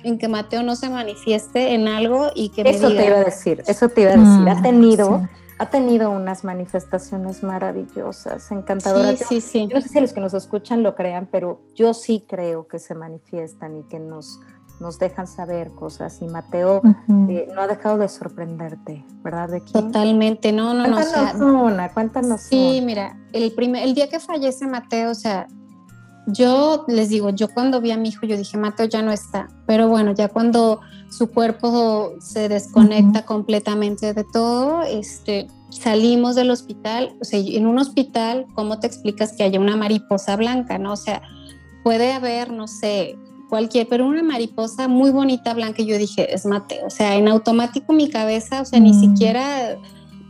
[0.02, 3.24] en que Mateo no se manifieste en algo y que eso me te iba a
[3.24, 5.28] decir, eso te iba a decir, ha mm, tenido
[5.60, 9.18] ha tenido unas manifestaciones maravillosas, encantadoras.
[9.18, 9.68] Sí, sí, sí.
[9.68, 12.78] Yo no sé si los que nos escuchan lo crean, pero yo sí creo que
[12.78, 14.40] se manifiestan y que nos,
[14.80, 16.22] nos dejan saber cosas.
[16.22, 16.80] Y Mateo
[17.28, 19.74] eh, no ha dejado de sorprenderte, ¿verdad, Becky?
[19.74, 21.62] Totalmente, no, no, cuéntanos no.
[21.62, 25.46] O una, cuéntanos Sí, mira, el, primer, el día que fallece Mateo, o sea,
[26.32, 29.48] yo les digo, yo cuando vi a mi hijo, yo dije, Mateo ya no está.
[29.66, 37.14] Pero bueno, ya cuando su cuerpo se desconecta completamente de todo, este, salimos del hospital,
[37.20, 40.92] o sea, en un hospital, ¿cómo te explicas que haya una mariposa blanca, no?
[40.92, 41.22] O sea,
[41.82, 43.16] puede haber, no sé,
[43.48, 47.28] cualquier, pero una mariposa muy bonita blanca, y yo dije, es Mateo, o sea, en
[47.28, 49.00] automático mi cabeza, o sea, ni mm.
[49.00, 49.78] siquiera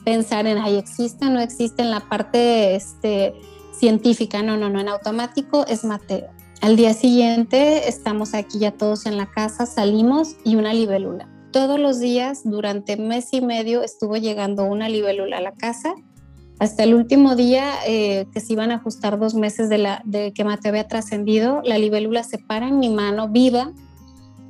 [0.04, 3.34] pensar en, ay, existe o no existe en la parte, este,
[3.80, 6.28] científica, no, no, no, en automático es Mateo.
[6.60, 11.26] Al día siguiente estamos aquí ya todos en la casa, salimos y una libélula.
[11.50, 15.94] Todos los días, durante mes y medio, estuvo llegando una libélula a la casa.
[16.58, 20.34] Hasta el último día eh, que se iban a ajustar dos meses de, la, de
[20.34, 23.72] que Mateo había trascendido, la libélula se para en mi mano viva.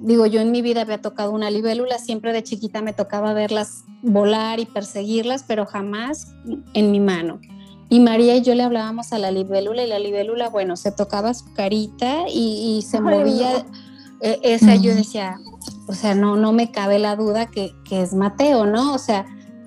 [0.01, 3.85] Digo, yo en mi vida había tocado una libélula, siempre de chiquita me tocaba verlas
[4.03, 6.35] volar y perseguirlas, pero jamás
[6.75, 7.41] en mi mano.
[7.91, 11.35] Y María y yo le hablábamos a la libélula y la libélula, bueno, se tocaba
[11.35, 13.67] su carita y, se movía.
[14.21, 15.39] E, esa yo decía,
[15.89, 18.95] o sea, no, no me cabe la duda que, que, es Mateo, ¿no?
[18.95, 19.27] O sea,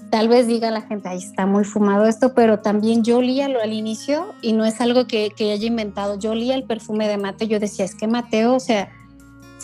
[0.10, 3.60] tal vez diga la gente, ahí está muy fumado esto, pero también yo olía lo
[3.60, 6.18] al inicio y no es algo que, que haya inventado.
[6.18, 8.90] Yo olía el perfume de Mateo, yo decía, es que Mateo, o sea,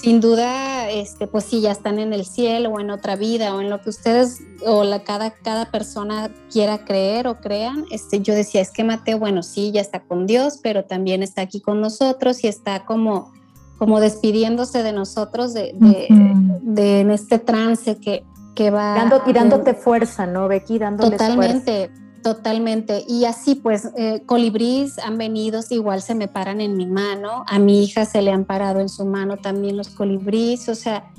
[0.01, 3.59] sin duda, este, pues sí, ya están en el cielo o en otra vida o
[3.59, 7.85] en lo que ustedes o la, cada, cada persona quiera creer o crean.
[7.91, 11.41] Este, yo decía, es que Mateo, bueno, sí, ya está con Dios, pero también está
[11.41, 13.33] aquí con nosotros y está como,
[13.77, 18.23] como despidiéndose de nosotros de, de, en este trance que,
[18.55, 18.95] que va...
[18.95, 20.79] Dando, y dándote fuerza, ¿no, Becky?
[20.79, 21.91] Dándoles Totalmente.
[22.23, 23.05] Totalmente.
[23.07, 27.59] Y así pues, eh, colibrís han venido, igual se me paran en mi mano, a
[27.59, 31.11] mi hija se le han parado en su mano también los colibrís, o sea,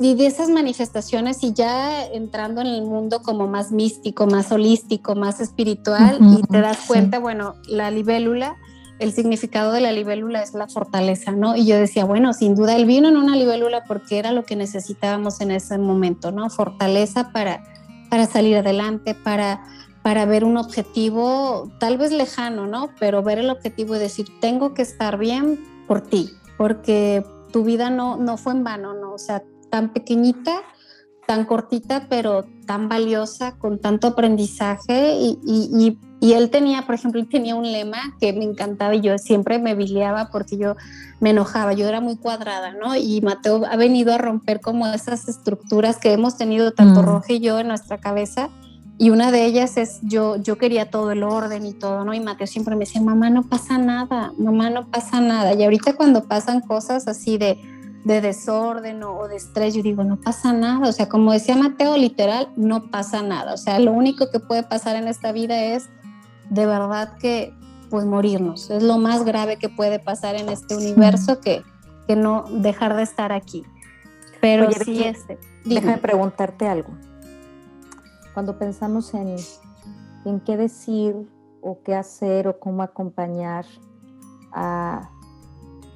[0.00, 5.14] y de esas manifestaciones y ya entrando en el mundo como más místico, más holístico,
[5.14, 8.56] más espiritual, y te das cuenta, bueno, la libélula
[8.98, 11.56] el significado de la libélula es la fortaleza, ¿no?
[11.56, 14.56] Y yo decía, bueno, sin duda él vino en una libélula porque era lo que
[14.56, 16.50] necesitábamos en ese momento, ¿no?
[16.50, 17.62] Fortaleza para,
[18.10, 19.62] para salir adelante, para,
[20.08, 22.88] para ver un objetivo tal vez lejano, ¿no?
[22.98, 27.90] Pero ver el objetivo y decir, tengo que estar bien por ti, porque tu vida
[27.90, 29.12] no, no fue en vano, ¿no?
[29.12, 30.62] O sea, tan pequeñita,
[31.26, 37.20] tan cortita, pero tan valiosa, con tanto aprendizaje y, y, y, él tenía, por ejemplo,
[37.20, 40.74] él tenía un lema que me encantaba y yo siempre me biliaba porque yo
[41.20, 42.96] me enojaba, yo era muy cuadrada, ¿no?
[42.96, 47.04] Y Mateo ha venido a romper como esas estructuras que hemos tenido tanto mm.
[47.04, 48.48] Roja y yo en nuestra cabeza
[49.00, 52.14] y una de ellas es yo, yo quería todo el orden y todo, ¿no?
[52.14, 55.54] Y Mateo siempre me decía, mamá, no pasa nada, mamá, no pasa nada.
[55.54, 57.60] Y ahorita cuando pasan cosas así de,
[58.04, 60.88] de desorden o, de estrés, yo digo, no pasa nada.
[60.88, 63.54] O sea, como decía Mateo, literal, no pasa nada.
[63.54, 65.88] O sea, lo único que puede pasar en esta vida es
[66.50, 67.54] de verdad que,
[67.90, 68.68] pues, morirnos.
[68.68, 71.62] Es lo más grave que puede pasar en este universo que,
[72.08, 73.64] que no dejar de estar aquí.
[74.40, 75.38] Pero sí, este.
[75.64, 76.90] Déjame preguntarte algo
[78.38, 79.34] cuando pensamos en,
[80.24, 81.28] en qué decir
[81.60, 83.64] o qué hacer o cómo acompañar
[84.52, 85.10] a,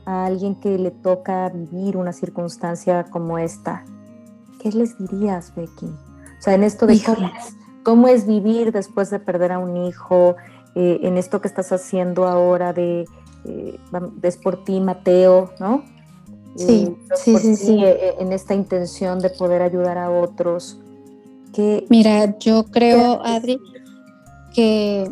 [0.05, 3.85] alguien que le toca vivir una circunstancia como esta,
[4.61, 5.87] ¿qué les dirías, Becky?
[5.87, 7.01] O sea, en esto de
[7.85, 10.35] cómo es, vivir después de perder a un hijo,
[10.75, 13.05] eh, en esto que estás haciendo ahora de,
[13.45, 13.79] eh,
[14.23, 15.85] es por ti, Mateo, ¿no?
[16.57, 17.85] Sí, eh, sí, sí, sí.
[18.19, 20.82] En esta intención de poder ayudar a otros.
[21.89, 23.59] Mira, yo creo, Adri,
[24.55, 25.11] que,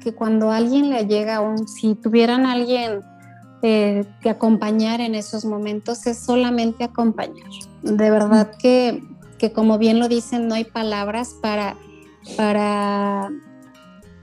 [0.00, 3.00] que cuando alguien le llega, un, si tuvieran alguien
[3.62, 7.48] eh, que acompañar en esos momentos, es solamente acompañar.
[7.82, 9.02] De verdad que,
[9.38, 11.76] que, como bien lo dicen, no hay palabras para,
[12.36, 13.30] para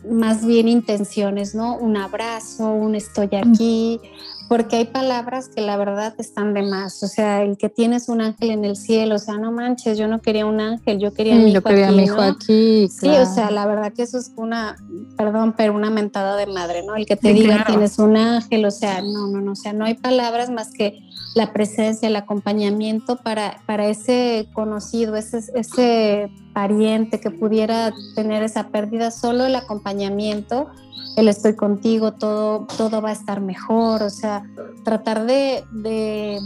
[0.09, 1.77] más bien intenciones, ¿no?
[1.77, 3.99] Un abrazo, un estoy aquí,
[4.47, 7.01] porque hay palabras que la verdad están de más.
[7.03, 10.07] O sea, el que tienes un ángel en el cielo, o sea, no manches, yo
[10.07, 11.95] no quería un ángel, yo quería mi hijo yo quería aquí.
[11.95, 14.75] Mi hijo aquí Sí, o sea, la verdad que eso es una,
[15.17, 16.95] perdón, pero una mentada de madre, ¿no?
[16.95, 19.85] El que te diga tienes un ángel, o sea, no, no, no, o sea, no
[19.85, 20.99] hay palabras más que
[21.33, 28.69] la presencia, el acompañamiento para, para ese conocido, ese, ese pariente que pudiera tener esa
[28.69, 30.71] pérdida, solo el acompañamiento
[31.15, 34.43] el estoy contigo, todo, todo va a estar mejor, o sea,
[34.83, 36.39] tratar de, de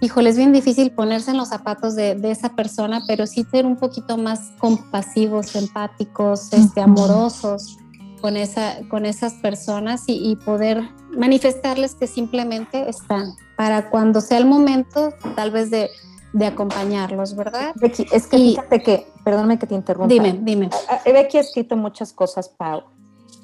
[0.00, 3.76] híjole, es bien difícil ponerse en los zapatos de, esa persona, pero sí ser un
[3.76, 7.78] poquito más compasivos, empáticos, este, amorosos
[8.20, 13.34] con, esa, con esas personas y, poder manifestarles que simplemente están.
[13.56, 15.88] Para cuando sea el momento, tal vez de,
[16.44, 17.72] acompañarlos, ¿verdad?
[17.76, 20.12] Becky, es que fíjate que, perdóname que te interrumpa.
[20.12, 20.68] Dime, dime.
[21.04, 22.82] Becky ha escrito muchas cosas, Pau.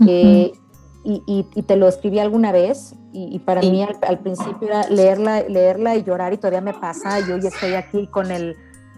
[0.06, 0.52] Eh,
[1.04, 6.04] y, te lo escribí alguna vez y, para mí al, principio era leerla, leerla y
[6.04, 8.56] llorar y todavía me pasa, yo ya estoy aquí con el,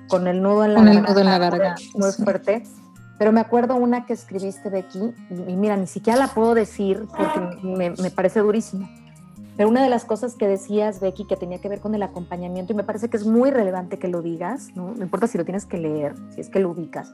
[0.08, 2.62] con el nudo en la garganta, muy fuerte.
[3.16, 4.98] Pero me acuerdo una que escribiste, Becky,
[5.30, 8.88] y, y mira, ni siquiera la puedo decir porque me, me parece durísima.
[9.56, 12.72] Pero una de las cosas que decías, Becky, que tenía que ver con el acompañamiento,
[12.72, 14.94] y me parece que es muy relevante que lo digas, ¿no?
[14.94, 17.12] No importa si lo tienes que leer, si es que lo ubicas,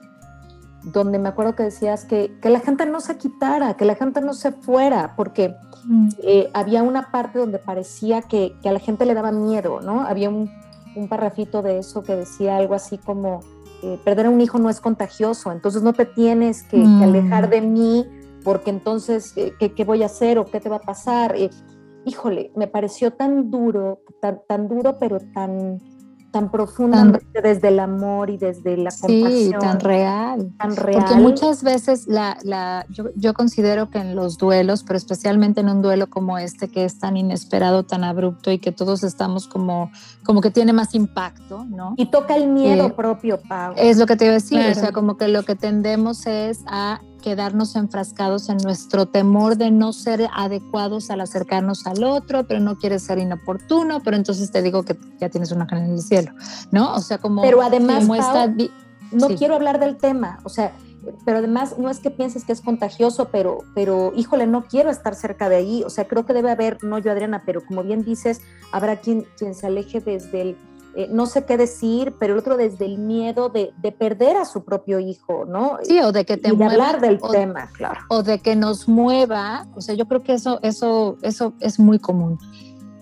[0.83, 4.23] donde me acuerdo que decías que, que, la gente no se quitara, que la gente
[4.23, 6.09] no se fuera, porque mm.
[6.23, 10.01] eh, había una parte donde parecía que, que, a la gente le daba miedo, ¿no?
[10.01, 10.51] Había un,
[10.97, 13.41] un parrafito de eso que decía algo así como,
[13.83, 17.03] eh, perder a un hijo no es contagioso, entonces no te tienes que, mm.
[17.03, 18.07] alejar de mí,
[18.45, 21.35] porque entonces, eh, ¿qué, ¿qué, voy a hacer o qué te va a pasar?
[22.05, 25.79] Híjole, me pareció tan duro, tan, tan duro, pero tan
[26.31, 29.33] tan profundamente desde el amor y desde la compasión.
[29.33, 30.53] Sí, tan real.
[30.59, 31.05] Tan real.
[31.05, 35.69] Porque muchas veces la, la, yo, yo, considero que en los duelos, pero especialmente en
[35.69, 39.91] un duelo como este que es tan inesperado, tan abrupto y que todos estamos como,
[40.25, 41.95] como que tiene más impacto, ¿no?
[41.97, 43.75] Y toca el miedo eh, propio, Pau.
[43.77, 46.61] Es lo que te iba a decir, o sea, como que lo que tendemos es
[46.67, 52.61] a quedarnos enfrascados en nuestro temor de no ser adecuados al acercarnos al otro, pero
[52.61, 56.01] no quieres ser inoportuno, pero entonces te digo que ya tienes una cara en el
[56.01, 56.33] cielo,
[56.71, 56.95] ¿no?
[56.95, 57.43] O sea, como...
[57.43, 58.07] Pero además,
[59.13, 60.73] no quiero hablar del tema, o sea,
[61.25, 65.15] pero además no es que pienses que es contagioso, pero, pero híjole, no quiero estar
[65.15, 68.05] cerca de ahí, o sea, creo que debe haber, no yo Adriana, pero como bien
[68.05, 68.41] dices,
[68.73, 70.57] habrá quien, quien se aleje desde el
[70.95, 74.65] eh, no sé qué decir, pero el otro desde el miedo de, perder a su
[74.65, 75.79] propio hijo, ¿no?
[75.83, 78.01] Sí, o de que te y hablar del tema, claro.
[78.09, 81.99] O de que nos mueva, o sea, yo creo que eso, eso, eso es muy
[81.99, 82.39] común.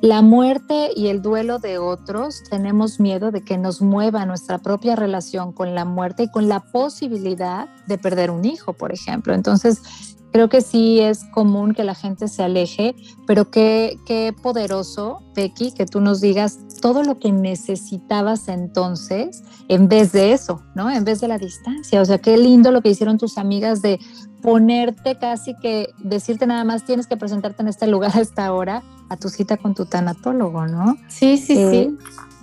[0.01, 4.95] La muerte y el duelo de otros, tenemos miedo de que nos mueva nuestra propia
[4.95, 9.35] relación con la muerte y con la posibilidad de perder un hijo, por ejemplo.
[9.35, 12.95] Entonces, creo que sí es común que la gente se aleje,
[13.27, 19.89] pero qué, qué poderoso, Becky, que tú nos digas todo lo que necesitabas entonces en
[19.89, 20.91] vez de eso, ¿no?
[20.91, 22.01] En vez de la distancia.
[22.01, 23.99] O sea, qué lindo lo que hicieron tus amigas de
[24.43, 28.83] ponerte casi que, decirte nada más, tienes que presentarte en este lugar a esta hora
[29.09, 30.97] a tu cita con tu tanatólogo, ¿no?
[31.09, 31.99] Sí, sí, Eh, sí.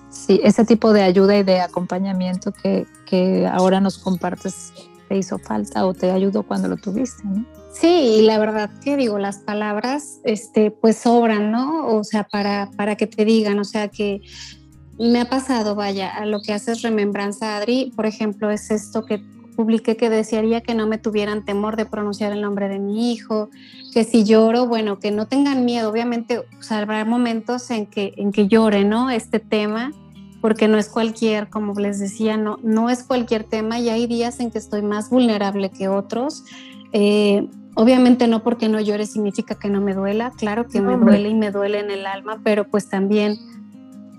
[0.10, 4.72] Sí, ese tipo de ayuda y de acompañamiento que, que ahora nos compartes
[5.10, 7.46] te hizo falta o te ayudó cuando lo tuviste, ¿no?
[7.80, 11.88] Sí, y la verdad que digo, las palabras, este, pues sobran, ¿no?
[11.88, 14.22] O sea, para, para que te digan, o sea, que
[14.98, 19.22] me ha pasado, vaya, a lo que haces remembranza, Adri, por ejemplo, es esto que
[19.58, 23.50] publiqué que desearía que no me tuvieran temor de pronunciar el nombre de mi hijo,
[23.94, 28.14] que si lloro, bueno, que no tengan miedo, obviamente, o sea, habrá momentos en que,
[28.16, 29.10] en que llore, ¿no?
[29.10, 29.92] Este tema,
[30.40, 34.40] porque no es cualquier, como les decía, no, no es cualquier tema y hay días
[34.40, 36.44] en que estoy más vulnerable que otros.
[36.98, 41.06] Eh, Obviamente no porque no llore significa que no me duela, claro que No, me
[41.06, 43.38] duele y me duele en el alma, pero pues también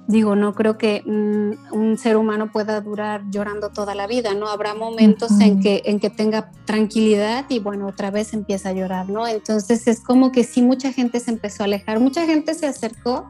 [0.08, 4.48] digo, no creo que mm, un ser humano pueda durar llorando toda la vida, ¿no?
[4.48, 9.08] Habrá momentos en, que, en que tenga tranquilidad y bueno, otra vez empieza a llorar,
[9.08, 9.26] ¿no?
[9.26, 13.24] Entonces es como que sí, mucha gente se empezó a alejar, mucha gente se acercó,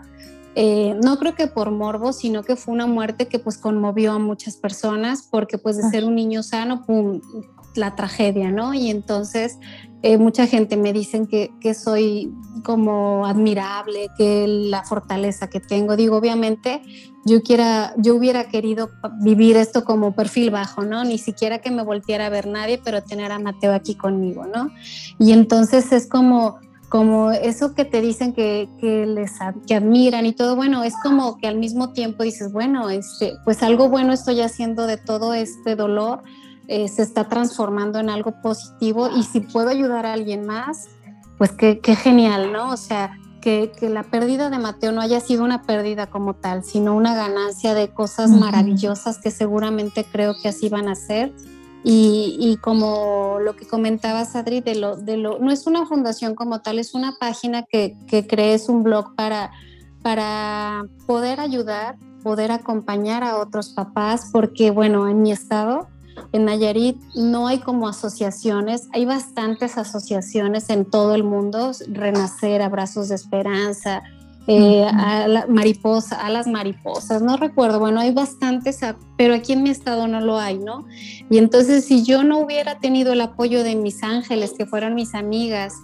[0.56, 4.18] eh, no creo que por morbo, sino que fue una muerte que pues conmovió a
[4.18, 5.90] muchas personas porque pues de Ah.
[5.90, 7.20] ser un niño sano, pum,
[7.76, 8.74] la tragedia, ¿no?
[8.74, 9.58] Y entonces
[10.02, 12.32] eh, mucha gente me dicen que, soy
[12.64, 15.96] como admirable, que la fortaleza que tengo.
[15.96, 16.80] Digo, obviamente
[17.24, 21.04] yo, quiera, yo hubiera querido vivir esto como perfil bajo, ¿no?
[21.04, 24.70] Ni siquiera que me volteara a ver nadie, pero tener a Mateo aquí conmigo, ¿no?
[25.18, 26.58] Y entonces es como
[26.88, 29.32] como eso que te dicen que, que les
[29.66, 33.62] que admiran y todo, bueno, es como que al mismo tiempo dices, bueno, este, pues
[33.62, 36.22] algo bueno estoy haciendo de todo este dolor,
[36.68, 40.88] eh, se está transformando en algo positivo y si puedo ayudar a alguien más,
[41.38, 42.70] pues qué, qué genial, ¿no?
[42.70, 46.64] O sea, que, que la pérdida de Mateo no haya sido una pérdida como tal,
[46.64, 51.32] sino una ganancia de cosas maravillosas que seguramente creo que así van a ser.
[51.84, 56.34] Y, y como lo que comentabas, Adri, de lo, de lo, no es una fundación
[56.34, 59.52] como tal, es una página que, que crees un blog para,
[60.02, 65.86] para poder ayudar, poder acompañar a otros papás, porque bueno, en mi estado,
[66.32, 73.08] en Nayarit, no hay como asociaciones, hay bastantes asociaciones en todo el mundo, Renacer, Abrazos
[73.08, 74.02] de Esperanza,
[74.48, 79.54] eh, a la mariposa, a las mariposas, no recuerdo, bueno, hay bastantes, a- pero aquí
[79.54, 80.86] en mi estado no lo hay, ¿no?
[81.28, 85.16] Y entonces si yo no hubiera tenido el apoyo de mis ángeles, que fueron mis
[85.16, 85.74] amigas,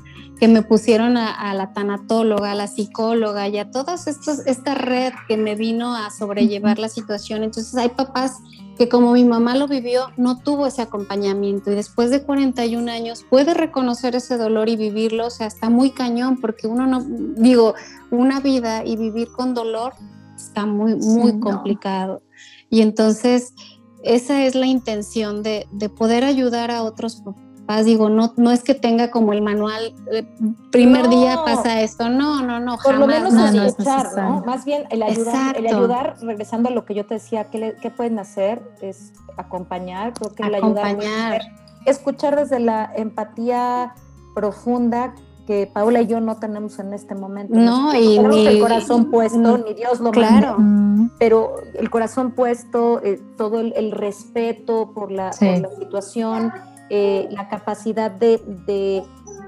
[0.43, 5.12] que me pusieron a, a la tanatóloga, a la psicóloga y a toda esta red
[5.28, 8.38] que me vino a sobrellevar la situación, entonces hay papás
[8.76, 13.24] que como mi mamá lo vivió, no tuvo ese acompañamiento y después de 41 años
[13.30, 17.05] puede reconocer ese dolor y vivirlo, o sea, está muy cañón porque uno no,
[17.36, 17.74] digo,
[18.11, 19.93] una vida y vivir con dolor
[20.34, 21.40] está muy, muy Sí, no.
[21.40, 22.20] complicado.
[22.68, 23.55] Y entonces
[24.03, 27.51] esa es la intención de, de poder ayudar a otros papás.
[27.80, 30.24] Digo, no, no es que tenga como el manual, eh,
[30.70, 31.10] primer No.
[31.10, 34.42] día pasa esto, no, no, no, Por lo menos no, no es escuchar, ¿no?
[34.44, 37.76] Más bien el ayudar, el ayudar, regresando a lo que yo te decía, ¿qué, le-
[37.76, 38.60] qué pueden hacer?
[38.80, 41.40] Es acompañar, creo que el ayudar acompañar.
[41.86, 43.94] escuchar desde la empatía
[44.34, 45.14] profunda
[45.46, 47.54] que Paula y yo no tenemos en este momento.
[47.56, 50.58] No, Nosotros y tenemos ni- el corazón puesto, mm, ni Dios lo claro.
[50.58, 55.46] mande, pero el corazón puesto, eh, todo el, el respeto por la, Sí.
[55.46, 56.52] por la situación,
[56.95, 59.03] eh, la capacidad de, de-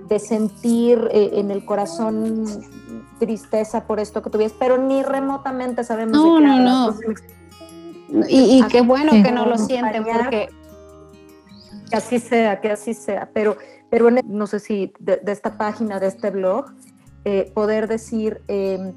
[0.09, 2.45] de sentir eh, en el corazón
[3.19, 6.91] tristeza por esto que tuvieras, pero ni remotamente sabemos No, de qué no,
[8.09, 8.27] no.
[8.29, 10.49] Y, y qué bueno que no lo sienten porque
[11.91, 13.57] que así sea, que así sea, pero,
[13.91, 16.67] pero no sé si de, de esta página, de este blog,
[17.27, 18.93] eh, poder decir, eh,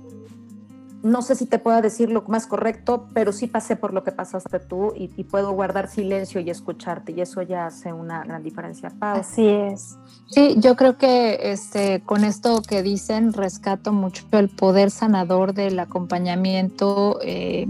[1.08, 4.12] no sé si te pueda decir lo más correcto, pero sí pasé por lo que
[4.12, 8.92] pasaste tú y, puedo guardar silencio y escucharte y eso ya hace una gran diferencia.
[9.00, 9.20] Pau.
[9.20, 9.98] así es.
[10.30, 15.80] Sí, yo creo que este, con esto que dicen rescato mucho el poder sanador del
[15.80, 17.68] acompañamiento eh,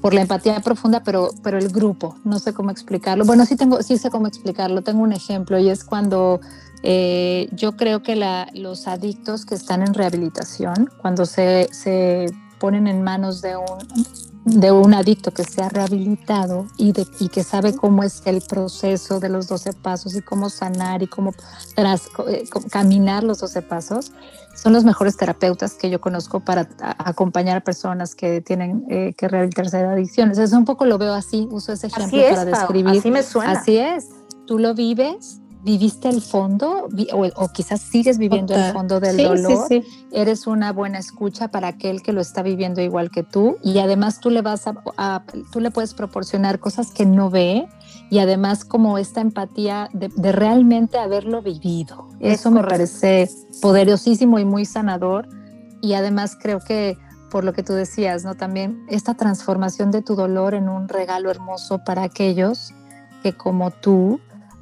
[0.00, 3.24] por la empatía profunda, pero, pero el grupo, no sé cómo explicarlo.
[3.24, 4.82] Bueno, sí tengo, sí sé cómo explicarlo.
[4.82, 6.40] Tengo un ejemplo y es cuando
[6.82, 8.16] eh, yo creo que
[8.54, 11.68] los adictos que están en rehabilitación, cuando se
[12.58, 13.66] ponen en manos de un
[14.44, 18.40] de un adicto que se ha rehabilitado y, de, y que sabe cómo es el
[18.40, 21.34] proceso de los 12 pasos y cómo sanar y cómo
[21.74, 24.10] tras, eh, caminar los 12 pasos,
[24.54, 29.12] son los mejores terapeutas que yo conozco para a- acompañar a personas que tienen eh,
[29.18, 30.38] que rehabilitarse de adicciones.
[30.38, 32.98] Entonces, un poco lo veo así, uso ese ejemplo Así es, para describir.
[32.98, 33.52] así me suena.
[33.52, 34.06] Así es,
[34.46, 39.66] tú lo vives viviste el fondo o, quizás sigues viviendo el fondo del dolor.
[39.68, 40.06] Sí, sí.
[40.12, 44.20] Eres una buena escucha para aquel que lo está viviendo igual que tú y además
[44.20, 47.66] tú le vas a, tú le puedes proporcionar cosas que no ve
[48.10, 52.08] y además como esta empatía de, realmente haberlo vivido.
[52.20, 53.28] Eso me parece
[53.60, 55.28] poderosísimo y muy sanador
[55.82, 56.96] y además creo que
[57.30, 58.36] por lo que tú decías, ¿no?
[58.36, 62.72] También esta transformación de tu dolor en un regalo hermoso para aquellos
[63.22, 64.20] que como tú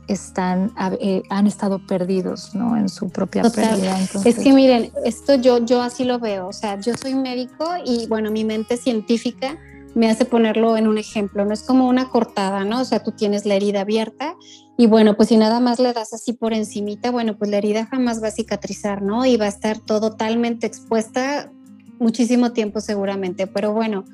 [0.08, 2.76] están, eh, han estado perdidos ¿no?
[2.76, 3.98] en su propia pérdida.
[4.24, 8.06] Es que miren, esto yo, yo así lo veo, o sea, yo soy médico y
[8.06, 9.58] bueno, mi mente científica
[9.94, 12.82] me hace ponerlo en un ejemplo, no es como una cortada, ¿no?
[12.82, 14.36] O sea, tú tienes la herida abierta
[14.76, 17.86] y bueno, pues si nada más le das así por encimita, bueno, pues la herida
[17.86, 19.24] jamás va a cicatrizar, ¿no?
[19.24, 21.50] Y va a estar totalmente expuesta
[21.98, 24.04] muchísimo tiempo seguramente, pero bueno,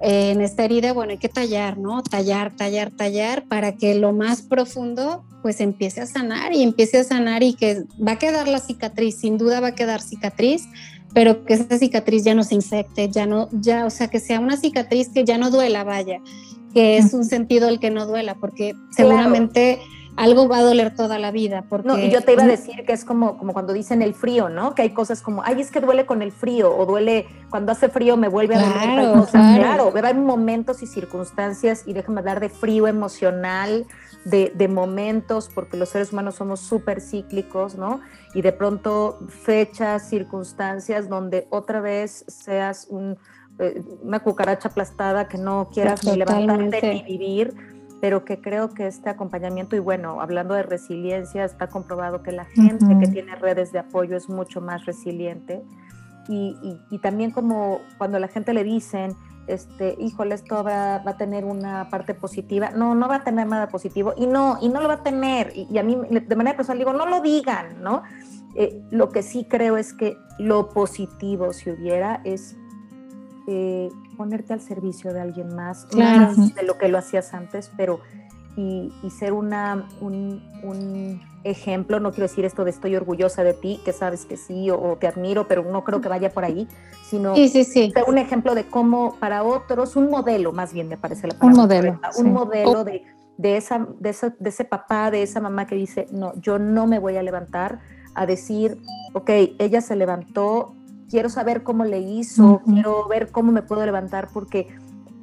[0.00, 2.02] en esta herida, bueno, hay que tallar, ¿no?
[2.02, 7.04] Tallar, tallar, tallar para que lo más profundo pues empiece a sanar y empiece a
[7.04, 10.64] sanar y que va a quedar la cicatriz, sin duda va a quedar cicatriz,
[11.12, 14.40] pero que esa cicatriz ya no se infecte, ya no, ya, o sea, que sea
[14.40, 16.18] una cicatriz que ya no duela, vaya,
[16.72, 19.80] que es un sentido el que no duela, porque seguramente
[20.16, 21.64] algo va a doler toda la vida.
[21.68, 21.88] Porque...
[21.88, 24.48] No, y yo te iba a decir que es como, como cuando dicen el frío,
[24.48, 24.74] ¿no?
[24.74, 27.88] Que hay cosas como, ay, es que duele con el frío, o duele cuando hace
[27.88, 29.28] frío me vuelve a doler.
[29.30, 33.86] Claro, claro, hay momentos y circunstancias, y déjame hablar de frío emocional,
[34.24, 38.00] de, de momentos, porque los seres humanos somos súper cíclicos, ¿no?
[38.34, 43.16] Y de pronto fechas, circunstancias donde otra vez seas un,
[43.58, 48.86] eh, una cucaracha aplastada que no quieras ni levantarte ni vivir pero que creo que
[48.86, 53.72] este acompañamiento, y bueno, hablando de resiliencia, está comprobado que la gente que tiene redes
[53.72, 55.62] de apoyo es mucho más resiliente.
[56.28, 56.56] Y,
[56.90, 59.16] y, también como cuando a la gente le dicen,
[59.48, 63.48] este, híjole, esto va, va, a tener una parte positiva, no, no va a tener
[63.48, 65.52] nada positivo, y no, y no lo va a tener.
[65.54, 68.02] Y, a mí de manera personal digo, no lo digan, ¿no?
[68.54, 72.56] Eh, lo que sí creo es que lo positivo, si hubiera, es
[73.52, 77.98] eh, ponerte al servicio de alguien más, de lo que lo hacías antes, pero
[78.56, 83.92] y, ser una, un, ejemplo, no quiero decir esto de estoy orgullosa de ti, que
[83.92, 86.68] sabes que sí, o, te admiro, pero no creo que vaya por ahí,
[87.08, 91.34] sino ser un ejemplo de cómo para otros, un modelo más bien me parece la
[91.34, 91.48] palabra.
[91.48, 92.00] Un modelo.
[92.18, 93.02] Un modelo de,
[93.36, 96.86] de, esa, de, esa, de ese papá, de esa mamá que dice, no, yo no
[96.86, 97.80] me voy a levantar
[98.14, 98.78] a decir,
[99.12, 100.74] ok, ella se levantó
[101.10, 104.68] quiero saber cómo le hizo, quiero ver cómo me puedo levantar, porque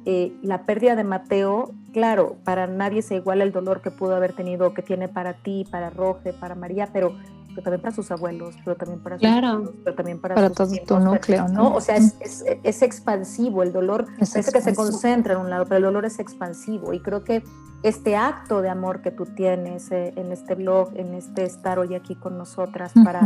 [0.04, 4.34] eh, la pérdida de Mateo, claro, para nadie se iguala el dolor que pudo haber
[4.34, 7.14] tenido, que tiene para ti, para Roge, para María, pero,
[7.62, 10.98] también para sus abuelos, pero también para sus hijos, pero también para, para todo tu
[10.98, 11.74] núcleo, ¿no?
[11.74, 15.76] O sea, es, es, expansivo, el dolor es que se concentra en un lado, pero
[15.76, 17.42] el dolor es expansivo y creo que
[17.82, 21.94] este acto de amor que tú tienes eh, en este blog, en este estar hoy
[21.94, 23.20] aquí con nosotras para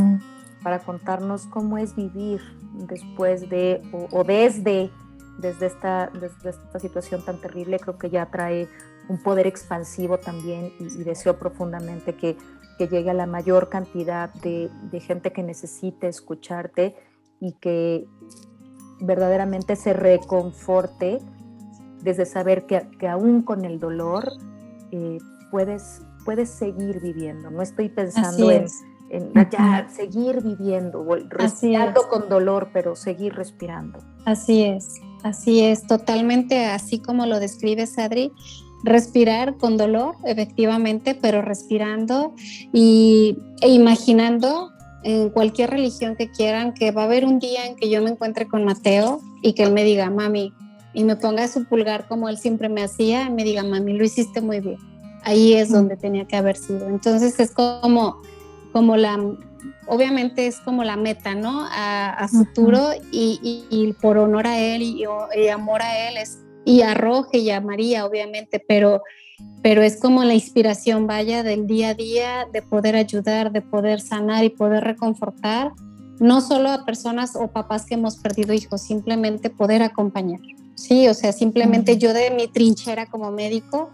[0.62, 2.40] para contarnos cómo es vivir
[2.88, 4.90] después de o, desde,
[5.38, 7.78] desde, esta, desde esta situación tan terrible.
[7.78, 8.68] Creo que ya trae
[9.08, 12.36] un poder expansivo también y, deseo profundamente que,
[12.88, 16.96] que, llegue a la mayor cantidad de, de, gente que necesite escucharte
[17.40, 18.06] y que
[19.00, 21.18] verdaderamente se reconforte
[22.02, 24.32] desde saber que, que aún con el dolor
[24.90, 25.18] eh,
[25.50, 27.50] puedes, puedes seguir viviendo.
[27.50, 28.66] No estoy pensando en
[29.12, 33.98] en ya seguir viviendo, respirando con dolor, pero seguir respirando.
[34.24, 38.32] Así es, así es, totalmente así como lo describes, Adri.
[38.84, 42.34] Respirar con dolor, efectivamente, pero respirando
[42.72, 44.70] y, e imaginando
[45.04, 48.10] en cualquier religión que quieran que va a haber un día en que yo me
[48.10, 50.52] encuentre con Mateo y que él me diga, mami,
[50.94, 54.04] y me ponga su pulgar como él siempre me hacía, y me diga, mami, lo
[54.04, 54.78] hiciste muy bien.
[55.24, 56.88] Ahí es donde tenía que haber sido.
[56.88, 58.20] Entonces es como
[58.72, 59.18] como la,
[59.86, 61.66] obviamente es como la meta, ¿no?
[61.70, 65.04] A, futuro y, por honor a él y,
[65.48, 69.02] amor a él es, y a Roge y a María, obviamente, pero,
[69.62, 74.00] pero es como la inspiración, vaya, del día a día, de poder ayudar, de poder
[74.00, 75.72] sanar y poder reconfortar,
[76.20, 80.40] no solo a personas o papás que hemos perdido hijos, simplemente poder acompañar.
[80.74, 83.90] Sí, o sea, simplemente yo de mi trinchera como médico,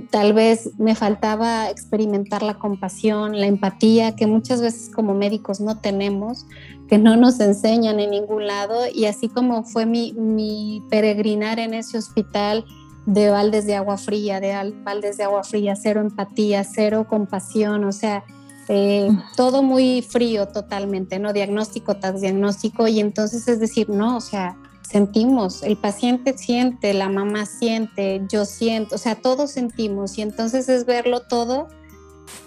[0.00, 5.78] tal vez me faltaba experimentar la compasión, la empatía, que muchas veces como médicos no
[5.78, 6.46] tenemos,
[6.88, 8.86] que no nos enseñan en ningún lado.
[8.92, 12.64] Y así como fue mi, peregrinar en ese hospital
[13.06, 17.92] de baldes de agua fría, de baldes de agua fría, cero empatía, cero compasión, o
[17.92, 18.24] sea,
[18.68, 21.32] eh, todo muy frío totalmente, ¿no?
[21.32, 22.88] Diagnóstico tras diagnóstico.
[22.88, 24.56] Y entonces es decir, no, o sea,
[24.88, 30.68] sentimos, el paciente siente, la mamá siente, yo siento, o sea, todos sentimos y entonces
[30.68, 31.68] es verlo todo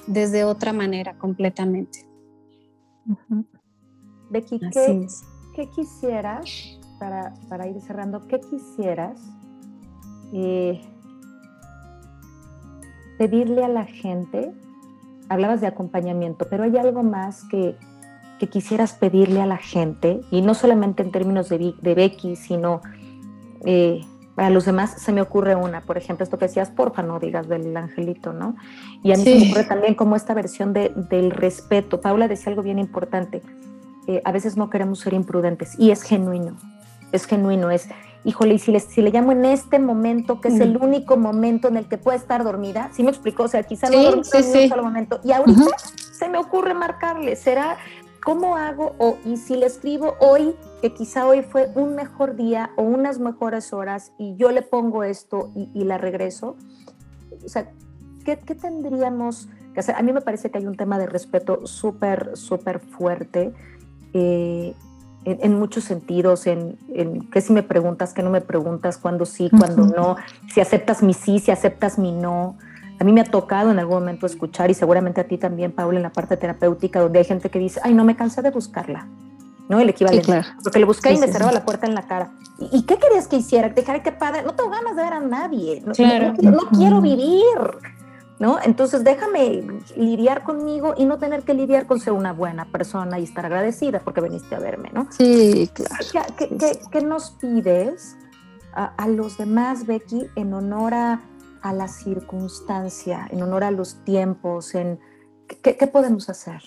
[0.06, 2.08] desde otra manera completamente.
[4.30, 5.08] Becky, ¿qué,
[5.56, 9.20] ¿qué, quisieras, para, para, ir cerrando, qué quisieras
[10.34, 10.82] eh,
[13.18, 14.54] pedirle a la gente?
[15.30, 17.78] Hablabas de acompañamiento, pero hay algo más que,
[18.40, 22.82] que quisieras pedirle a la gente, y no solamente en términos de, de Becky, sino
[23.66, 24.02] eh,
[24.36, 27.50] para los demás se me ocurre una, por ejemplo, esto que decías, porfa, no digas
[27.50, 28.56] del angelito, ¿no?
[29.02, 32.02] Y a mí se me ocurre también como esta versión de, del respeto.
[32.02, 33.42] Paula decía algo bien importante,
[34.06, 36.56] eh, a veces no queremos ser imprudentes y es genuino,
[37.12, 37.90] es genuino, es,
[38.26, 41.68] híjole, y si le, si le llamo en este momento, que es el único momento
[41.68, 43.44] en el que puede estar dormida, ¿sí me explicó?
[43.44, 47.36] O sea, quizá no dormida en un solo momento, y ahorita se me ocurre marcarle,
[47.36, 47.78] será,
[48.28, 48.94] ¿cómo hago?
[48.98, 53.20] O, y si le escribo hoy, que quizá hoy fue un mejor día o unas
[53.20, 56.58] mejores horas y yo le pongo esto y, la regreso.
[57.46, 57.72] O sea,
[58.26, 59.96] ¿qué, tendríamos que hacer?
[59.96, 63.54] A mí me parece que hay un tema de respeto súper, súper fuerte
[64.12, 64.76] eh,
[65.24, 69.50] en, muchos sentidos, en, en qué si me preguntas, qué no me preguntas, cuándo sí,
[69.58, 70.18] cuándo no,
[70.54, 72.58] si aceptas mi sí, si aceptas mi no.
[73.00, 75.98] A mí me ha tocado en algún momento escuchar, y seguramente a ti también, Paula,
[75.98, 79.08] en la parte terapéutica, donde hay gente que dice, ay, no me cansé de buscarla
[79.70, 79.80] ¿no?
[79.80, 80.44] El equivalente.
[80.64, 82.32] Porque le busqué y me cerraba la puerta en la cara.
[82.72, 83.70] ¿Y, qué querías que hiciera?
[83.70, 85.84] Dejar que padre, no tengo ganas de ver a nadie.
[85.86, 87.44] No, no, quiero vivir.
[88.40, 88.60] ¿No?
[88.62, 89.64] Entonces déjame
[89.96, 94.00] lidiar conmigo y no tener que lidiar con ser una buena persona y estar agradecida
[94.00, 95.08] porque viniste a verme, ¿no?
[95.10, 96.36] Sí, claro.
[96.92, 98.16] ¿Qué, nos pides
[98.74, 101.20] a, los demás, Becky, en honor a,
[101.70, 105.00] a, la circunstancia, en honor a los tiempos, en
[105.48, 106.62] qué, qué podemos hacer?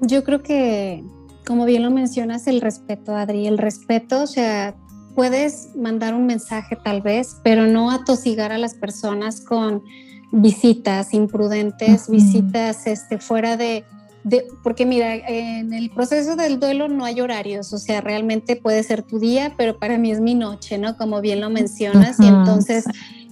[0.00, 1.04] Yo creo que
[1.46, 4.74] como bien lo mencionas, el respeto, Adri, el respeto, o sea,
[5.14, 9.82] puedes mandar un mensaje tal vez, pero no atosigar a las personas con
[10.32, 13.84] visitas imprudentes, visitas este, fuera de,
[14.24, 18.82] de, porque mira, en el proceso del duelo no hay horarios, o sea, realmente puede
[18.82, 20.96] ser tu día, pero para mí es mi noche, ¿no?
[20.96, 22.86] Como bien lo mencionas, y entonces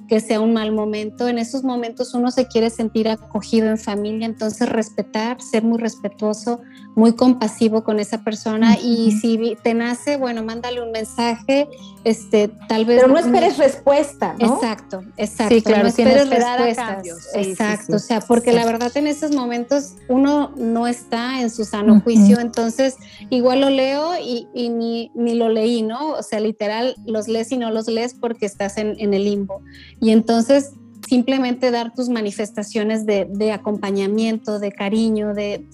[0.08, 1.28] que sea un mal momento.
[1.28, 6.60] En esos momentos uno se quiere sentir acogido en familia, entonces respetar, ser muy respetuoso,
[6.94, 11.68] muy compasivo con esa persona y si te nace, bueno, mándale un mensaje,
[12.04, 13.00] este, tal vez...
[13.00, 14.54] Pero no esperes respuesta, ¿no?
[14.54, 15.54] Exacto, exacto.
[15.54, 17.06] Sí, claro, no esperes respuestas.
[17.34, 22.00] exacto, o sea, porque la verdad en esos momentos uno no está en su sano
[22.00, 22.96] juicio, entonces
[23.30, 26.10] igual lo leo y, ni, ni, lo leí, ¿no?
[26.10, 29.62] O sea, literal, los lees y no los lees porque estás en, en el limbo.
[30.04, 30.72] Y entonces
[31.08, 35.64] simplemente dar tus manifestaciones de, acompañamiento, de cariño, de,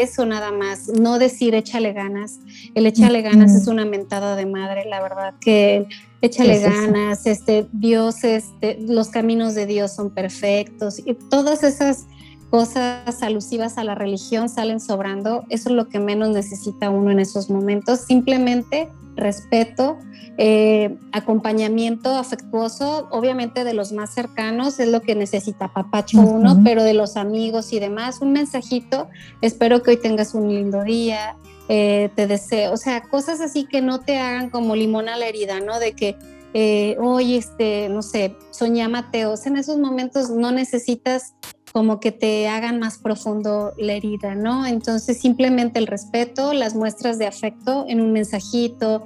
[0.00, 2.38] eso nada más, no decir échale ganas.
[2.76, 5.88] El échale ganas es una mentada de madre, la verdad que
[6.22, 12.06] échale ganas, este Dios, este, los caminos de Dios son perfectos y todas esas
[12.50, 17.20] cosas alusivas a la religión salen sobrando, eso es lo que menos necesita uno en
[17.20, 19.98] esos momentos, simplemente respeto,
[20.36, 26.82] eh, acompañamiento afectuoso, obviamente de los más cercanos, es lo que necesita Papacho uno, pero
[26.82, 29.08] de los amigos y demás, un mensajito,
[29.42, 31.36] espero que hoy tengas un lindo día,
[31.68, 35.26] eh, te deseo, o sea, cosas así que no te hagan como limón a la
[35.26, 35.78] herida, ¿no?
[35.78, 36.16] De que
[36.52, 41.34] eh, hoy, este, no sé, soñé Mateos, en esos momentos no necesitas
[41.72, 44.66] como que te hagan más profundo la herida, ¿no?
[44.66, 49.04] Entonces simplemente el respeto, las muestras de afecto en un mensajito,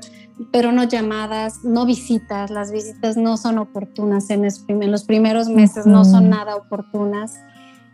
[0.50, 6.04] pero no llamadas, no visitas, las visitas no son oportunas en, los primeros meses, no
[6.04, 7.38] son nada oportunas.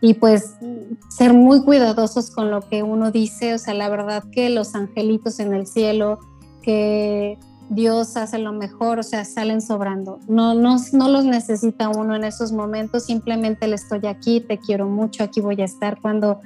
[0.03, 0.55] Y pues
[1.09, 5.39] ser muy cuidadosos con lo que uno dice, o sea, la verdad que los angelitos
[5.39, 6.19] en el cielo,
[6.63, 7.37] que
[7.71, 10.19] Dios hace lo mejor, o sea, salen sobrando.
[10.27, 14.87] No, no, no los necesita uno en esos momentos, simplemente le estoy aquí, te quiero
[14.87, 16.41] mucho, aquí voy a estar cuando,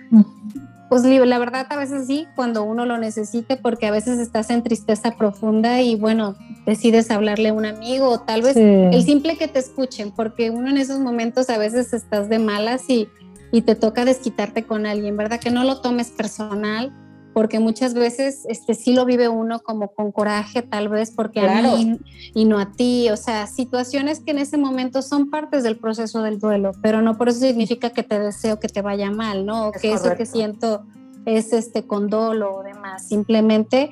[0.88, 4.61] pues la verdad a veces sí, cuando uno lo necesite, porque a veces estás en
[4.61, 6.36] tristeza profunda y bueno,
[6.67, 10.69] decides hablarle a un amigo o tal vez el simple que te escuchen, porque uno
[10.69, 13.09] en esos momentos a veces estás de malas y,
[13.51, 15.39] y te toca desquitarte con alguien, ¿verdad?
[15.39, 16.93] Que no lo tomes personal
[17.36, 21.61] porque muchas veces este, sí lo vive uno como con coraje, tal vez porque a
[21.61, 21.99] mí
[22.33, 26.21] y no a ti, o sea, situaciones que en ese momento son partes del proceso
[26.21, 29.67] del duelo, pero no por eso significa que te deseo que te vaya mal, ¿no?
[29.67, 30.86] O que eso que siento
[31.25, 33.91] es este condolo o demás, simplemente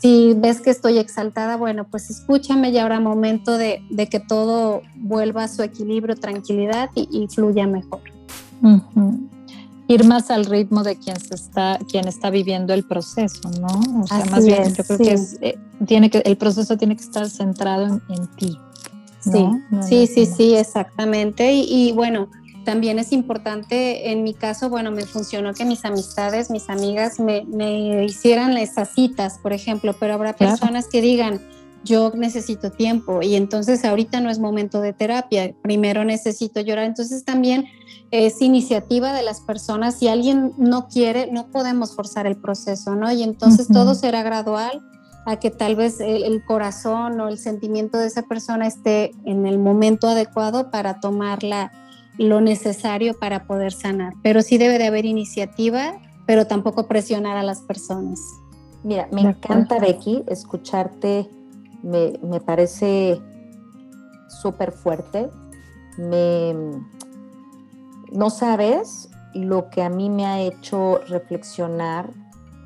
[0.00, 5.42] si ves que estoy exaltada, bueno, pues escúchame, ya habrá momento de, que todo vuelva
[5.42, 8.02] a su equilibrio, tranquilidad y, fluya mejor
[9.88, 14.02] ir más al ritmo de quien se está, quien está viviendo el proceso, ¿no?
[14.02, 17.28] O sea, más bien, yo creo que, eh, tiene que el proceso tiene que estar
[17.28, 18.58] centrado en, ti.
[19.20, 19.46] Sí,
[19.88, 21.52] sí, sí, sí, exactamente.
[21.52, 22.28] Y, bueno,
[22.64, 27.44] también es importante, en mi caso, bueno, me funcionó que mis amistades, mis amigas me,
[27.44, 31.40] me hicieran esas citas, por ejemplo, pero habrá personas que digan,
[31.84, 36.86] yo necesito tiempo y entonces ahorita no es momento de terapia, primero necesito llorar.
[36.86, 37.66] Entonces también
[38.14, 39.98] es iniciativa de las personas.
[39.98, 43.10] Si alguien no quiere, no podemos forzar el proceso, ¿no?
[43.10, 44.80] Y entonces todo será gradual
[45.26, 49.58] a que tal vez el, corazón o el sentimiento de esa persona esté en el
[49.58, 51.40] momento adecuado para tomar
[52.18, 54.12] lo necesario para poder sanar.
[54.22, 58.20] Pero sí debe de haber iniciativa, pero tampoco presionar a las personas.
[58.84, 61.28] Mira, me encanta, Becky, escucharte
[61.84, 63.20] me, parece
[64.28, 65.30] súper fuerte.
[65.98, 66.54] Me,
[68.12, 72.10] no sabes lo que a mí me ha hecho reflexionar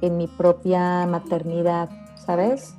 [0.00, 1.88] en mi propia maternidad,
[2.24, 2.74] ¿sabes?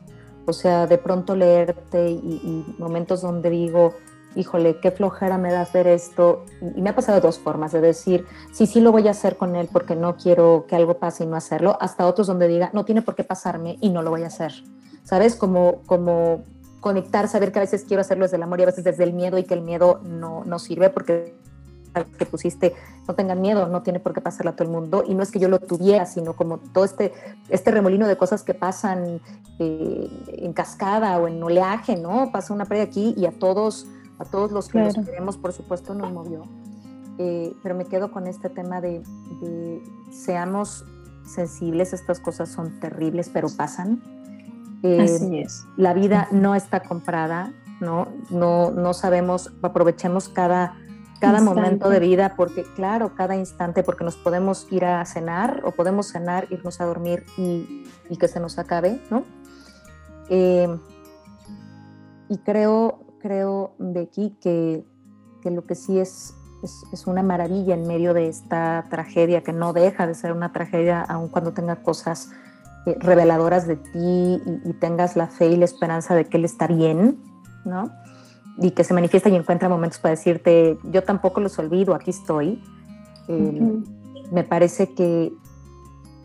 [0.46, 3.94] O sea, de pronto leerte y, momentos donde digo,
[4.36, 6.46] híjole, qué flojera me da hacer esto.
[6.76, 9.56] Y, me ha pasado dos formas, de decir, sí, sí lo voy a hacer con
[9.56, 12.86] él porque no quiero que algo pase y no hacerlo, hasta otros donde diga, no
[12.86, 14.54] tiene por qué pasarme y no lo voy a hacer.
[15.10, 15.36] ¿sabes?
[15.36, 16.44] Como, como
[16.82, 19.14] conectar, saber que a veces quiero hacerlo desde el amor y a veces desde el
[19.14, 21.36] miedo y que el miedo no, no sirve porque
[22.18, 22.74] que pusiste,
[23.08, 25.04] no tengan miedo, no tiene por qué pasarle a todo el mundo.
[25.08, 27.14] Y no es que yo lo tuviera, sino como todo este,
[27.50, 29.22] este remolino de cosas que pasan
[29.60, 32.32] eh, en cascada o en oleaje, ¿no?
[32.32, 33.88] Pasa una pérdida aquí y a todos,
[34.18, 36.44] a todos los que nos queremos, por supuesto, nos movió.
[37.18, 39.04] Eh, pero me quedo con este tema de,
[39.42, 40.86] de seamos
[41.26, 44.02] sensibles, estas cosas son terribles, pero pasan
[44.84, 45.66] Así es.
[45.76, 48.08] La vida no está comprada, ¿no?
[48.30, 50.76] No, no sabemos, aprovechemos cada,
[51.20, 55.72] cada momento de vida, porque claro, cada instante, porque nos podemos ir a cenar o
[55.72, 57.86] podemos cenar, irnos a dormir y,
[58.20, 59.24] que se nos acabe, ¿no?
[60.30, 60.68] Eh,
[62.28, 64.86] y creo, creo, Becky, que,
[65.42, 69.54] que lo que sí es, es, es, una maravilla en medio de esta tragedia, que
[69.54, 72.30] no deja de ser una tragedia, aun cuando tenga cosas
[72.86, 76.66] eh, reveladoras de ti y, tengas la fe y la esperanza de que Él está
[76.66, 77.20] bien,
[77.66, 77.92] ¿no?
[78.62, 82.62] Y que se manifiesta y encuentra momentos para decirte, yo tampoco los olvido, aquí estoy.
[84.32, 85.32] Me parece que,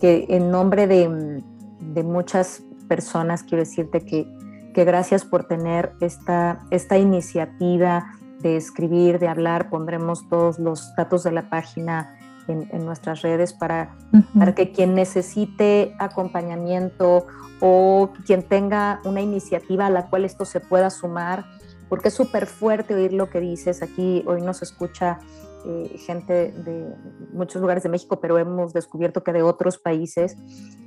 [0.01, 1.43] que en nombre de,
[1.81, 4.27] de, muchas personas quiero decirte que,
[4.75, 8.07] que gracias por tener esta, esta iniciativa
[8.41, 9.71] de escribir, de hablar.
[9.71, 12.17] Pondremos todos los datos de la página
[12.49, 13.97] en, nuestras redes para,
[14.39, 17.27] para, que quien necesite acompañamiento
[17.61, 21.47] o quien tenga una iniciativa a la cual esto se pueda sumar,
[21.89, 23.83] porque es súper fuerte oír lo que dices.
[23.83, 25.19] Aquí hoy nos escucha
[25.67, 26.95] eh, gente de
[27.33, 30.37] muchos lugares de México, pero hemos descubierto que de otros países,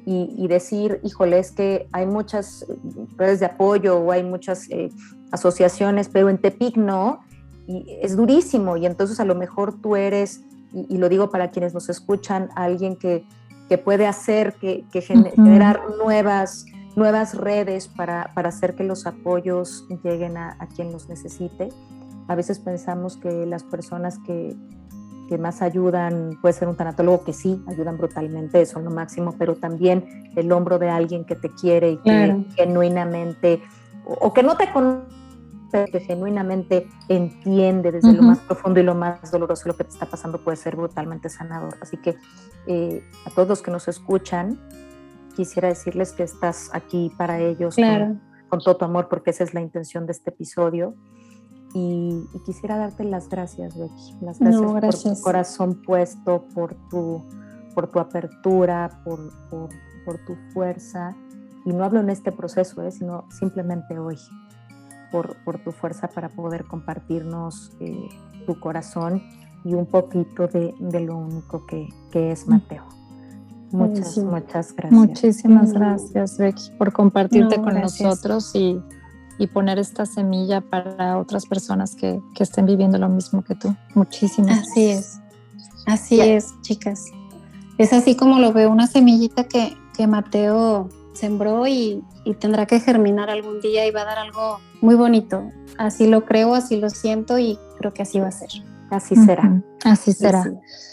[0.10, 2.66] y, decir, híjole, es que hay muchas
[3.18, 4.90] redes de apoyo o hay muchas eh,
[5.34, 7.20] asociaciones, pero en Tepic no,
[7.68, 11.74] y es durísimo, y entonces a lo mejor tú eres y, lo digo para quienes
[11.74, 13.26] nos escuchan, alguien que,
[13.68, 16.66] que puede hacer, que, que generar nuevas,
[16.98, 21.70] nuevas redes para, para, hacer que los apoyos lleguen a, a, quien los necesite.
[22.28, 24.56] A veces pensamos que las personas que,
[25.30, 29.56] que más ayudan, puede ser un tanatólogo que sí, ayudan brutalmente, son lo máximo, pero
[29.56, 33.62] también el hombro de alguien que te quiere y que genuinamente,
[34.06, 35.18] o, o que no te conoce
[35.92, 40.06] que genuinamente entiende desde lo más profundo y lo más doloroso lo que te está
[40.06, 41.76] pasando puede ser brutalmente sanador.
[41.82, 42.16] Así que
[42.68, 44.60] eh, a todos los que nos escuchan,
[45.38, 47.76] quisiera decirles que estás aquí para ellos
[48.50, 50.96] con, todo tu amor, porque esa es la intención de este episodio.
[51.74, 54.18] Y, quisiera darte las gracias, Becky.
[54.22, 54.62] Las gracias,
[55.06, 57.24] por tu corazón puesto, por tu,
[57.76, 59.20] por tu apertura, por,
[59.50, 61.16] por, tu fuerza.
[61.66, 62.92] Y no hablo en este proceso, ¿eh?
[62.92, 64.18] sino simplemente hoy
[65.12, 68.10] por, tu fuerza para poder compartirnos eh,
[68.48, 69.22] tu corazón
[69.64, 71.90] y un poquito de, lo único que,
[72.32, 72.97] es Mateo.
[73.72, 74.92] Muchas, muchas gracias.
[74.92, 78.82] Muchísimas gracias, Becky, por compartirte con nosotros y,
[79.54, 83.76] poner esta semilla para otras personas que, estén viviendo lo mismo que tú.
[83.94, 85.20] Muchísimas Así es.
[85.86, 87.06] Así es, chicas.
[87.78, 92.04] Es así como lo veo, una semillita que, que Mateo sembró y,
[92.40, 95.50] tendrá que germinar algún día y va a dar algo muy bonito.
[95.78, 98.50] Así lo creo, así lo siento y creo que así va a ser.
[98.90, 99.62] Así será.
[99.84, 100.46] Así será.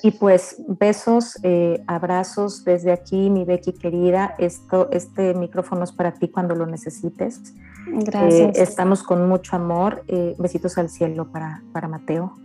[0.02, 4.34] Y pues besos, eh, abrazos desde aquí, mi Becky querida.
[4.38, 7.54] Esto, este micrófono es para ti cuando lo necesites.
[7.86, 8.58] Gracias.
[8.58, 10.04] Eh, estamos con mucho amor.
[10.08, 12.36] Eh, besitos al cielo para, para Mateo.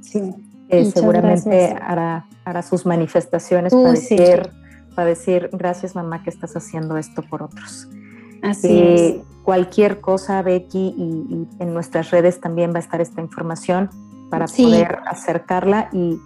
[0.00, 0.34] Sí.
[0.92, 4.50] seguramente hará, hará sus manifestaciones para decir
[4.94, 7.88] para decir gracias mamá que estás haciendo esto por otros.
[8.42, 9.14] Así es.
[9.42, 13.90] Cualquier cosa, Becky, y, en nuestras redes también va a estar esta información.
[14.30, 16.18] Para poder acercarla y,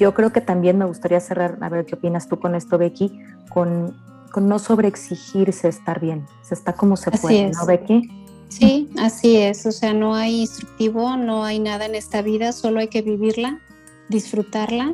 [0.00, 3.20] yo creo que también me gustaría cerrar, a ver qué opinas tú con esto, Becky,
[3.50, 3.96] con,
[4.32, 8.10] con no sobreexigirse estar bien, se está como se puede, ¿no, Becky?
[8.48, 12.80] Sí, así es, o sea, no hay instructivo, no hay nada en esta vida, solo
[12.80, 13.60] hay que vivirla,
[14.08, 14.92] disfrutarla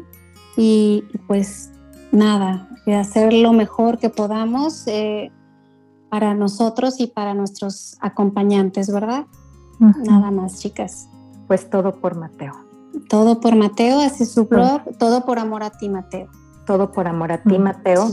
[0.58, 1.70] y pues
[2.10, 5.32] nada, hacer lo mejor que podamos eh,
[6.10, 9.24] para nosotros y para nuestros acompañantes, ¿verdad?
[9.78, 11.08] Nada más, chicas.
[11.46, 12.52] Pues todo por Mateo.
[13.08, 16.28] Todo por Mateo, así su blog, todo por amor a ti, Mateo.
[16.66, 18.08] Todo por amor a ti, Mateo.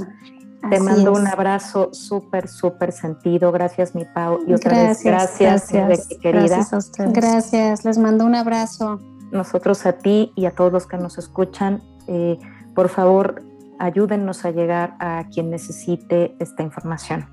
[0.70, 3.52] Te mando un abrazo súper, súper sentido.
[3.52, 4.40] Gracias, mi Pau.
[4.46, 6.44] Y otra vez, gracias, gracias querida.
[6.44, 7.14] Gracias a ustedes.
[7.14, 9.00] Gracias, les mando un abrazo.
[9.32, 12.40] Nosotros a ti y a todos los que nos escuchan, eh,
[12.76, 13.42] por favor,
[13.80, 17.28] ayúdennos a llegar a quien necesite esta información.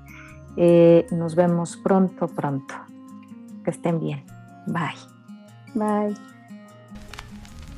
[0.55, 2.73] Eh, nos vemos pronto, pronto.
[3.63, 4.25] Que estén bien.
[4.67, 5.16] Bye.
[5.73, 6.15] Bye.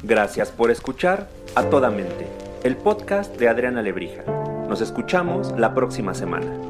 [0.03, 2.27] Gracias por escuchar A Toda Mente,
[2.63, 4.23] el podcast de Adriana Lebrija.
[4.69, 6.69] Nos escuchamos la próxima semana.